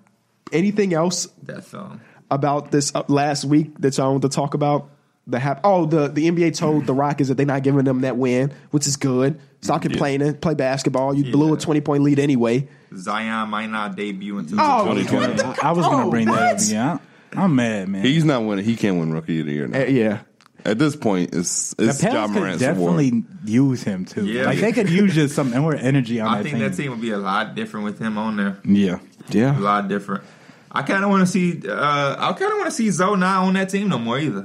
[0.52, 2.00] anything else That's um.
[2.30, 4.90] about this uh, last week that y'all want to talk about?
[5.26, 8.16] The hap- oh, the, the NBA told the Rockets that they're not giving them that
[8.18, 9.40] win, which is good.
[9.62, 10.34] Stop complaining.
[10.36, 11.14] Play basketball.
[11.14, 12.68] You blew a 20 point lead anyway.
[12.94, 15.42] Zion might not debut until Oh, 2020.
[15.42, 16.66] what I, I was gonna Oh, bring that up what?
[16.68, 17.00] again.
[17.36, 18.04] I, I'm mad, man.
[18.04, 18.64] He's not winning.
[18.66, 19.80] He can't win Rookie of the Year now.
[19.80, 20.18] Uh, yeah.
[20.66, 23.24] At this point, it's the it's John Pels could definitely award.
[23.44, 24.26] use him too.
[24.26, 24.44] Yeah.
[24.44, 26.62] like they could use just some more energy on I that think team.
[26.70, 28.58] that team would be a lot different with him on there.
[28.64, 28.98] Yeah,
[29.30, 30.24] yeah, A lot different.
[30.70, 31.68] I kind of want to see.
[31.68, 34.44] Uh, I kind of want to see Zoe not on that team no more either.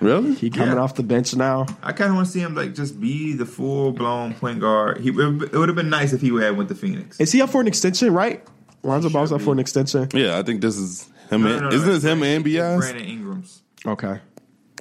[0.00, 0.34] Really?
[0.34, 0.80] He coming Yeah.
[0.82, 1.64] off the bench now.
[1.82, 4.98] I kind of want to see him like just be the full blown point guard.
[5.00, 5.14] He it
[5.52, 7.18] would have been nice if he would have went to Phoenix.
[7.18, 8.44] Is he up for an extension, right?
[8.82, 10.08] Lonzo Ball's up for an extension.
[10.12, 11.42] Yeah, I think this is him.
[11.42, 11.94] No, and, no, no, isn't no.
[11.94, 12.78] this him and It's Bias?
[12.78, 14.20] Brandon Ingram's, Okay.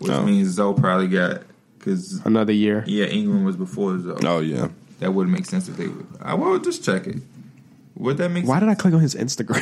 [0.02, 0.24] which No.
[0.24, 1.42] means Zoe probably got
[1.80, 2.84] because Another year.
[2.86, 4.18] yeah, Ingram was before Zoe.
[4.26, 4.68] Oh yeah.
[5.00, 6.06] That would make sense if they would.
[6.22, 7.18] I will just check it.
[7.98, 8.64] Would that make Why sense?
[8.64, 9.62] did I click on his Instagram?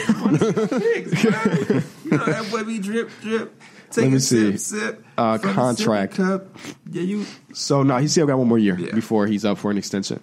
[2.14, 3.62] you know that boy be drip drip.
[3.92, 4.58] Take Let me a see.
[4.58, 5.06] sip, sip.
[5.18, 6.14] Uh, contract.
[6.14, 6.58] sippy Cup.
[6.92, 7.26] Yeah, you.
[7.54, 8.94] so no, he still got one more year Yeah.
[8.96, 10.20] before he's up for an extension.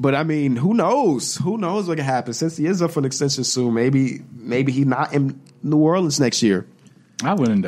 [0.00, 1.36] But I mean, who knows?
[1.36, 2.32] Who knows what can happen?
[2.34, 6.20] Since he is up for an extension soon, maybe maybe he's not in New Orleans
[6.20, 6.66] next year.
[7.24, 7.64] I wouldn't.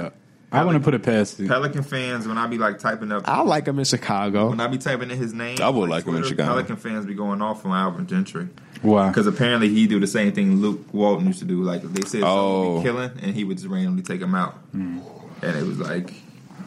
[0.53, 1.46] Uh, I want to put it past you.
[1.46, 4.48] Pelican fans, when I be like typing up, I like him in Chicago.
[4.51, 6.51] when I be typing in his name, I would on like him in Chicago.
[6.51, 8.48] Pelican fans be going off on Alvin Gentry
[8.82, 9.09] Why?
[9.09, 11.62] because apparently he do the same thing Luke Walton used to do.
[11.62, 12.78] Like they said, oh.
[12.78, 14.59] Be killing, and he would just randomly take him out.
[14.72, 15.03] And
[15.42, 16.12] it was like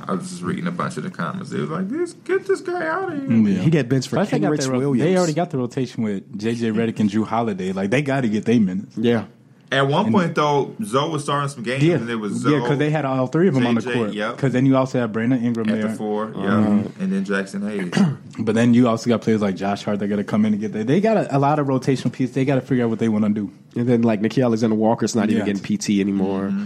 [0.08, 1.52] I was just reading a bunch of the comments.
[1.52, 3.62] It was like, "This get this guy out of here." Yeah.
[3.62, 5.00] He get benched for Plus, they, Kenrich Williams.
[5.00, 7.72] they already got the rotation with JJ Redick and Jrue Holiday.
[7.72, 8.98] Like they got to get their minutes.
[8.98, 9.26] yeah.
[9.72, 12.60] At one point though, Zoe was starting some games, Yeah, and it was Zoe, yeah,
[12.60, 14.14] because they had all three of them on the JJ, court.
[14.14, 14.36] yep.
[14.36, 16.68] Because then you also have Brandon Ingram at there, the four, yeah,
[17.00, 18.16] and then Jaxson Hayes.
[18.40, 20.62] but then you also got players like Josh Hart that got to come in and
[20.62, 20.84] get there.
[20.84, 22.36] They got a, a lot of rotational pieces.
[22.36, 23.52] They got to figure out what they want to do.
[23.76, 26.44] And then like Nickeil Alexander Walker's not even getting PT anymore.
[26.44, 26.66] Mm-hmm.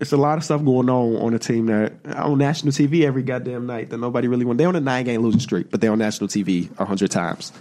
[0.00, 3.24] It's a lot of stuff going on on a team that on national TV every
[3.24, 4.58] goddamn night that nobody really wants.
[4.58, 7.52] They're on a nine game losing streak, but they're on national TV a hundred times.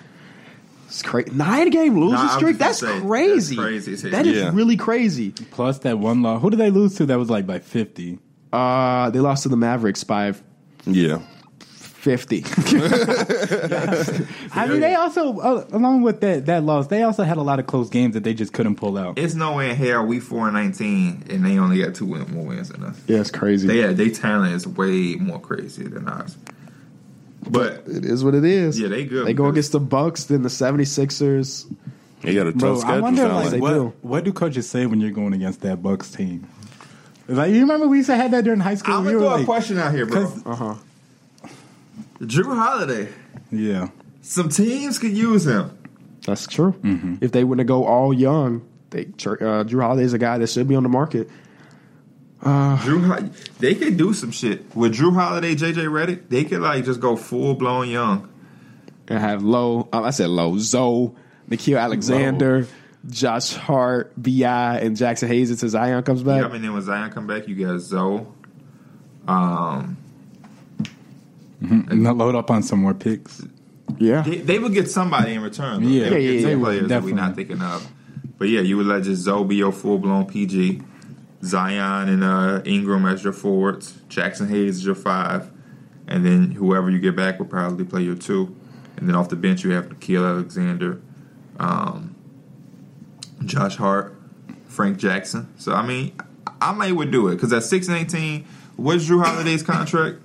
[0.99, 1.29] It's crazy.
[1.31, 2.57] Nine game losing Nah, streak.
[2.57, 3.55] That's say, that's crazy.
[3.55, 4.09] crazy.
[4.09, 4.49] That is Yeah.
[4.51, 5.29] really crazy.
[5.51, 6.41] Plus that one loss.
[6.41, 7.05] Who did they lose to?
[7.05, 8.17] That was like by fifty.
[8.51, 10.33] Uh, they lost to the Mavericks by
[10.87, 11.19] Yeah.
[11.69, 12.43] fifty.
[14.53, 17.59] I mean, they also uh, along with that that loss, they also had a lot
[17.59, 19.19] of close games that they just couldn't pull out.
[19.19, 22.31] It's no way in hell we four and nineteen, and they only got two win-
[22.33, 22.99] more wins than us.
[23.07, 23.67] yeah, it's crazy.
[23.67, 26.37] They they talent is way more crazy than ours.
[27.49, 28.79] But it is what it is.
[28.79, 31.73] Yeah, they good They go against the Bucks, then the 76ers.
[32.21, 32.95] He got a tough Bro, schedule.
[32.95, 33.93] I wonder sound like, they what do.
[34.01, 36.47] what do coaches say when you're going against that Bucks team?
[37.27, 38.95] Like you remember we used to have that during high school.
[38.95, 40.31] I'm gonna were throw a question out here, bro.
[40.45, 40.75] Uh huh.
[42.21, 43.09] Jrue Holiday.
[43.51, 43.89] Yeah,
[44.21, 45.77] Some teams could use him.
[46.25, 46.73] That's true.
[46.73, 47.15] Mm-hmm.
[47.21, 50.67] If they were to go all young, they uh, Jrue Holiday's a guy that should
[50.67, 51.29] be on the market.
[52.41, 53.29] Drew, Ho-
[53.59, 56.29] they could do some shit with Jrue Holiday, JJ Redick.
[56.29, 58.29] They could like just go full blown young.
[59.07, 61.11] And have Low, um, I said Low, Zoe,
[61.49, 62.67] Nickeil Alexander,
[63.09, 66.41] Josh Hart, Bi, and Jaxson Hayes until Zion comes back.
[66.41, 68.25] Yeah, I mean, then when Zion come back, you got Zoe.
[69.27, 69.97] Um,
[71.61, 73.41] and they'll load up on some more picks.
[73.97, 75.83] Yeah, they, they would get somebody in return.
[75.83, 75.89] Though.
[75.89, 77.87] Yeah, they would yeah, get yeah, some yeah, players that we're not thinking of.
[78.37, 80.81] But yeah, you would let just Zoe be your full blown PG,
[81.43, 85.51] Zion and uh, Ingram as your forwards, Jaxson Hayes as your five,
[86.07, 88.55] and then whoever you get back will probably play your two.
[88.95, 90.99] And then off the bench, you have Nickeil Alexander,
[91.59, 92.15] um,
[93.45, 94.15] Josh Hart,
[94.65, 95.53] Frank Jackson.
[95.57, 96.13] So I mean,
[96.59, 100.17] I might would do it because at six and eighteen, what's Jrue Holiday's contract?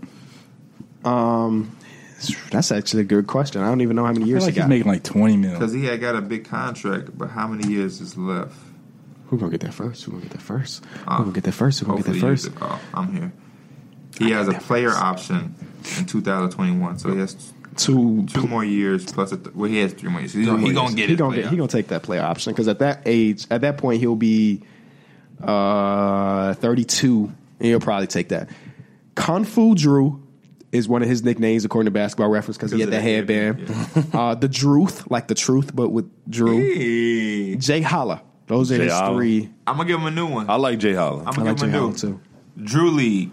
[1.05, 1.77] Um,
[2.51, 3.63] that's actually a good question.
[3.63, 4.69] I don't even know how many I feel years like he he's got.
[4.69, 5.59] making like twenty million.
[5.59, 8.57] Because he had got a big contract, but how many years is left?
[9.33, 10.05] Who gonna get that first?
[10.05, 10.85] Who gonna get that first?
[10.85, 11.81] Who gonna get that first?
[11.81, 12.45] Who gonna get that first?
[12.45, 12.79] use the call.
[12.93, 13.33] I'm here.
[14.19, 15.55] He has a player option
[15.99, 19.33] in 2021, so he has Two, two more years plus.
[19.33, 20.35] A th- well, he has three more years.
[20.35, 21.17] He's Three gonna, he gonna get he it.
[21.19, 24.01] gonna get he gonna take that player option because at that age, at that point,
[24.03, 24.61] he'll be
[25.43, 27.35] uh, 32, and
[27.67, 28.51] he'll probably take that.
[29.15, 30.23] Kung Fu Drew
[30.73, 33.67] is one of his nicknames according to Basketball Reference because he had that headband.
[33.69, 36.59] headband, uh, the Druth, like the truth, but with Drew.
[36.59, 37.57] Hey.
[37.57, 38.23] Jay Holla.
[38.47, 39.17] Those are Jay his Holla.
[39.17, 39.51] three.
[39.67, 40.49] I'm gonna give him a new one.
[40.51, 41.23] I like Jay Holland.
[41.29, 42.21] I'm I gonna like give Jay him a Holla new too.
[42.63, 43.31] Drew League.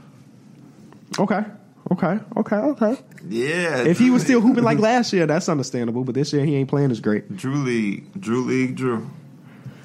[1.18, 1.43] Okay,
[1.91, 2.97] Okay, okay, okay.
[3.28, 3.78] Yeah.
[3.80, 6.03] If he was still Drew hooping like last year, that's understandable.
[6.03, 7.36] But this year he ain't playing as great.
[7.36, 9.10] Drew League, Drew League, Drew.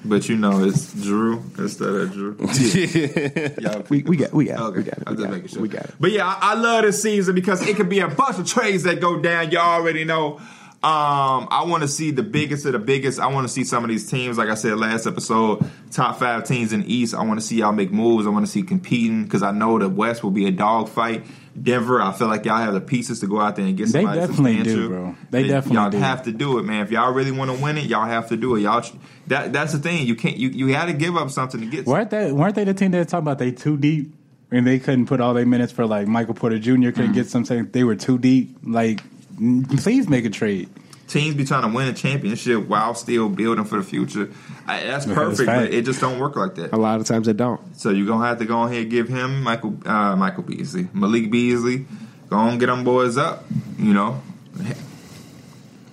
[0.06, 2.36] But you know it's Drew instead of Drew.
[3.58, 5.04] Y'all We we got we got Okay, we got it.
[5.06, 5.50] I'm We just got making it.
[5.50, 5.62] sure.
[5.62, 5.94] We got it.
[5.98, 8.82] But yeah, I, I love this season because it could be a bunch of trades
[8.82, 9.50] that go down.
[9.50, 10.40] You already know.
[10.84, 13.18] Um, I want to see the biggest of the biggest.
[13.18, 16.44] I want to see some of these teams, like I said last episode, top five
[16.44, 17.14] teams in the East.
[17.14, 18.26] I want to see y'all make moves.
[18.26, 21.24] I want to see competing because I know the West will be a dogfight.
[21.60, 24.02] Denver, I feel like y'all have the pieces to go out there and get They
[24.02, 25.16] somebody definitely do, bro.
[25.30, 25.98] They definitely y'all do.
[25.98, 26.82] have to do it, man.
[26.84, 28.60] If y'all really want to win it, y'all have to do it.
[28.60, 28.84] Y'all
[29.28, 30.06] that that's the thing.
[30.06, 31.86] You can't you you got to give up something to get.
[31.86, 34.12] Weren't they weren't they the team that talking about they too deep
[34.50, 36.72] and they couldn't put all their minutes for like Michael Porter Jr.
[36.72, 37.12] couldn't Mm-hmm.
[37.12, 38.56] get some saying they were too deep.
[38.64, 40.68] Like, mm, please make a trade.
[41.08, 44.30] teams be trying to win a championship while still building for the future.
[44.66, 46.72] I, that's Yeah, perfect, that's but it just don't work like that.
[46.72, 47.60] A lot of times they don't.
[47.76, 51.30] So you're gonna have to go ahead and give him Michael uh, Michael Beasley, Malik
[51.30, 51.86] Beasley.
[52.30, 53.44] Go on, get them boys up.
[53.78, 54.22] You know,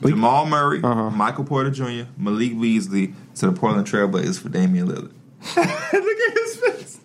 [0.03, 1.09] Jamal Murray, Uh-huh.
[1.09, 5.11] Michael Porter Jr., Malik Beasley to the Portland Trailblazers for Damian Lillard.
[5.57, 6.99] Look at his face.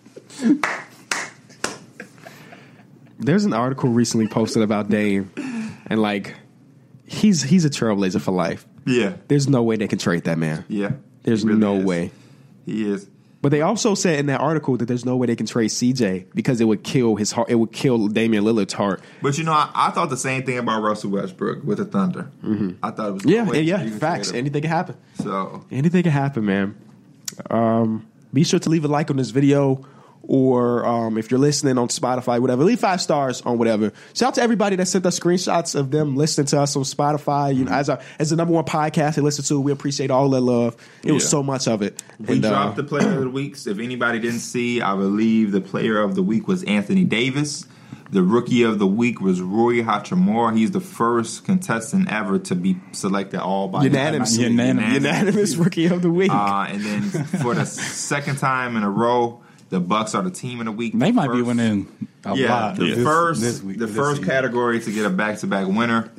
[3.19, 5.31] There's an article recently posted about Dame,
[5.87, 6.35] and like
[7.05, 8.65] he's he's a trailblazer for life.
[8.85, 10.63] Yeah, There's no way they can trade that man.
[10.69, 10.91] yeah.
[11.23, 11.83] There's really no is.
[11.85, 12.11] way.
[12.65, 13.09] He is.
[13.41, 16.27] But they also said in that article that there's no way they can trade CJ
[16.33, 17.49] because it would kill his heart.
[17.49, 19.01] It would kill Damian Lillard's heart.
[19.21, 22.31] But you know, I, I thought the same thing about Russell Westbrook with the Thunder.
[22.81, 23.29] I thought it was Mm-hmm.
[23.29, 24.31] Yeah, no yeah, facts.
[24.33, 24.95] Anything can happen.
[25.21, 26.77] So Anything can happen, man.
[27.49, 29.85] Um, be sure to leave a like on this video,
[30.27, 33.91] or um, if you're listening on Spotify, whatever, leave five stars on whatever.
[34.13, 37.55] Shout out to everybody that sent us screenshots of them listening to us on Spotify.
[37.55, 40.29] You know, as our as the number one podcast they listen to, we appreciate all
[40.29, 40.75] that love.
[41.03, 42.01] It was so much of it.
[42.19, 43.65] we And, uh, dropped the player of the weeks.
[43.67, 47.65] If anybody didn't see, I believe the player of the week was Anthony Davis.
[48.09, 50.55] The rookie of the week was Rui Hachimura.
[50.55, 54.93] He's the first contestant ever to be selected all by unanimous, Unanimous.
[54.93, 56.31] unanimous rookie of the week.
[56.31, 60.59] Uh, and then for the second time in a row, the Bucks are the team
[60.59, 60.93] of the week.
[60.93, 61.87] They The might be winning
[62.25, 62.75] a Yeah, lot.
[62.77, 64.25] the this- first this week- the this first season.
[64.33, 66.09] category to get a back to back winner.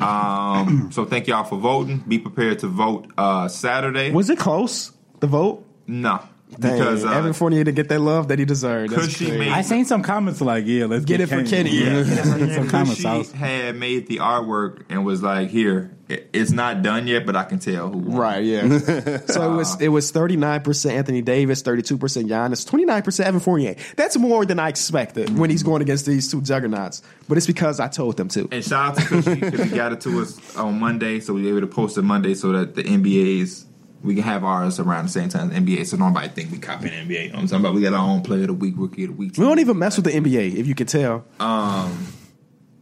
[0.00, 2.04] Um, so thank y'all for voting.
[2.06, 4.10] Be prepared to vote uh, Saturday.
[4.12, 4.92] was it close?
[5.20, 5.64] The vote.
[5.86, 6.20] No,
[6.58, 8.92] Dang, because uh, Evan Fournier didn't get that love that he deserved.
[8.92, 9.38] That's Cushy crazy.
[9.38, 11.70] made- I seen some comments like, yeah, let's Get get, it for Kenny.
[11.70, 12.02] Yeah,
[12.54, 13.04] some comments.
[13.04, 17.36] I was- had made the artwork and was like, "Here, it's not done yet, but
[17.36, 18.62] I can tell who." won." Right, yeah.
[19.26, 22.86] so it was it was thirty nine percent Anthony Davis, thirty two percent Giannis, twenty
[22.86, 23.76] nine percent Evan Fournier.
[23.96, 27.02] That's more than I expected when he's going against these two juggernauts.
[27.28, 28.48] But it's because I told them to.
[28.50, 31.42] And shout out to Cushy because he got it to us on Monday, so we
[31.42, 33.66] were able to post it Monday so that the NBA's
[34.02, 36.92] we can have ours around the same time as NBA, so nobody think we copying
[37.08, 37.24] the NBA.
[37.24, 39.04] You know what I'm talking about we got our own player of the week, rookie
[39.04, 39.32] of the week.
[39.36, 41.24] We don't even mess with the NBA, if you can tell.
[41.40, 42.06] Um,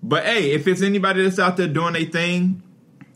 [0.03, 2.63] but hey, if it's anybody that's out there doing a thing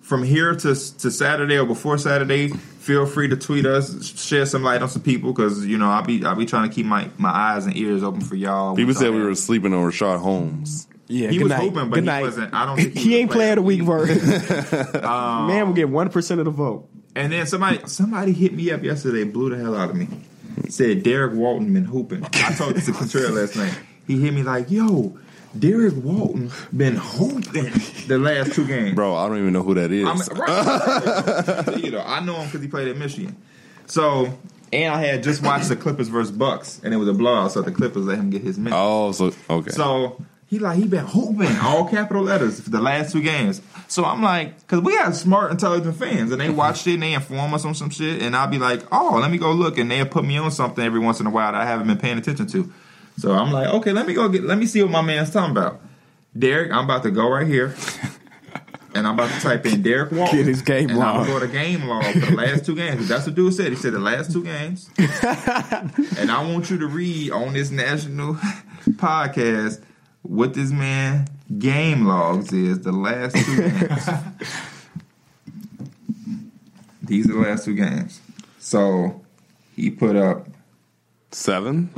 [0.00, 4.64] from here to to Saturday or before Saturday, feel free to tweet us, share some
[4.64, 7.08] light on some people because you know I'll be I'll be trying to keep my,
[7.18, 8.74] my eyes and ears open for y'all.
[8.74, 10.88] People said we were sleeping on Richaun Holmes.
[11.06, 11.58] Yeah, He good was night.
[11.60, 12.22] hoping, but good he night.
[12.22, 14.94] wasn't- I don't think he he ain't the player player of the week of vote.
[15.04, 16.88] Um, Man will get one percent of the vote.
[17.16, 20.08] And then somebody somebody hit me up yesterday, blew the hell out of me.
[20.68, 22.24] Said Derrick Walton been hooping.
[22.24, 23.76] I told this to Contreras last night.
[24.06, 25.18] He hit me like, "Yo,
[25.58, 27.72] Derrick Walton been hooping
[28.06, 30.06] the last two games." Bro, I don't even know who that is.
[30.06, 31.78] I'm, right.
[31.84, 33.36] you know, I know him because he played at Michigan.
[33.86, 34.38] So,
[34.72, 37.52] and I had just watched the Clippers versus Bucks, and it was a blowout.
[37.52, 38.76] So the Clippers let him get his minutes.
[38.78, 39.70] oh, so okay.
[39.70, 43.62] So he like he been hooping all capital letters for the last two games.
[43.86, 47.12] So I'm like, because we have smart, intelligent fans, and they watch it and they
[47.12, 49.88] inform us on some shit, and I'll be like, oh, let me go look, and
[49.88, 52.18] they'll put me on something every once in a while that I haven't been paying
[52.18, 52.72] attention to.
[53.16, 55.52] So I'm like, okay, let me go get, let me see what my man's talking
[55.52, 55.80] about.
[56.36, 57.76] Derrick, I'm about to go right here.
[58.92, 60.36] And I'm about to type in Derrick Walton.
[60.36, 61.20] Get his game and log.
[61.20, 63.06] I'm going to go to game log for the last two games.
[63.06, 63.68] That's what dude said.
[63.68, 64.90] He said the last two games.
[64.98, 68.34] and I want you to read on this national
[68.90, 69.80] podcast
[70.22, 71.26] what this man
[71.58, 74.08] game logs is the last two games.
[77.02, 78.20] These are the last two games.
[78.58, 79.20] So
[79.74, 80.46] he put up
[81.32, 81.90] seven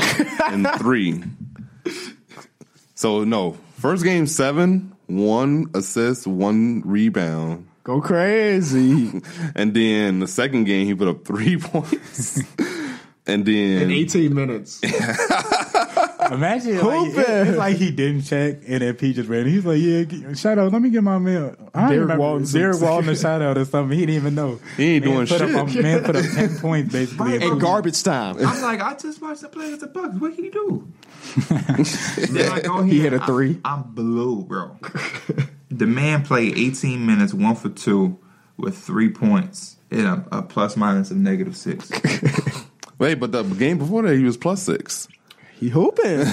[0.46, 1.22] and three.
[2.94, 9.20] So no, first game seven, one assist, one rebound, Go crazy.
[9.56, 12.40] and then the second game he put up three points,
[13.26, 14.80] and then In 18 minutes.
[16.36, 19.46] Imagine like, it- it's like he didn't check and then P just ran.
[19.46, 20.72] He's like, "Yeah, g- shout out.
[20.72, 22.18] Let me get my mail." I don't Derrick.
[22.18, 23.98] Walton Derrick Walton a shout out or something.
[23.98, 24.58] He didn't even know.
[24.76, 25.54] He ain't man doing put shit.
[25.54, 27.32] Up, a- man put up ten points basically.
[27.38, 27.42] Right.
[27.42, 28.36] In garbage time.
[28.38, 30.14] I'm like, I just watched the play against the Bucks.
[30.16, 30.88] What can he do?
[32.32, 33.60] then I go He here, hit a three.
[33.64, 34.76] I, am blue, bro.
[35.70, 38.18] the man played 18 minutes, one for two,
[38.56, 41.90] with three points and a, a plus minus of negative six.
[42.98, 45.08] Wait, but the game before that, he was plus six.
[45.62, 46.22] He hooping.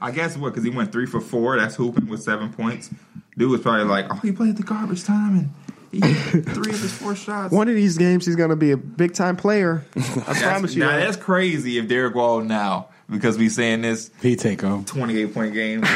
[0.00, 0.50] I guess what?
[0.50, 1.58] Because he went three for four.
[1.58, 2.88] That's hooping with seven points.
[3.36, 5.50] Dude was probably like, oh, he played the garbage time and
[5.90, 7.52] he hit three of his four shots.
[7.52, 9.84] One of these games, he's going to be a big time player.
[9.96, 10.84] I promise you.
[10.84, 11.00] Now that.
[11.00, 14.86] that's crazy if Derrick Wall now because we saying this He take off.
[14.86, 15.82] 28 point game.
[15.82, 15.88] he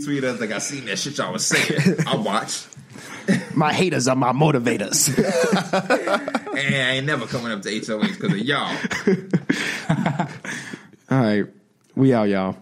[0.00, 1.96] tweeted us like, I seen that shit y'all was saying.
[2.06, 2.68] I watched.
[3.54, 5.08] My haters are my motivators.
[6.50, 8.76] And I ain't never coming up to HOH because of y'all.
[11.10, 11.46] All right.
[11.94, 12.56] We out, y'all.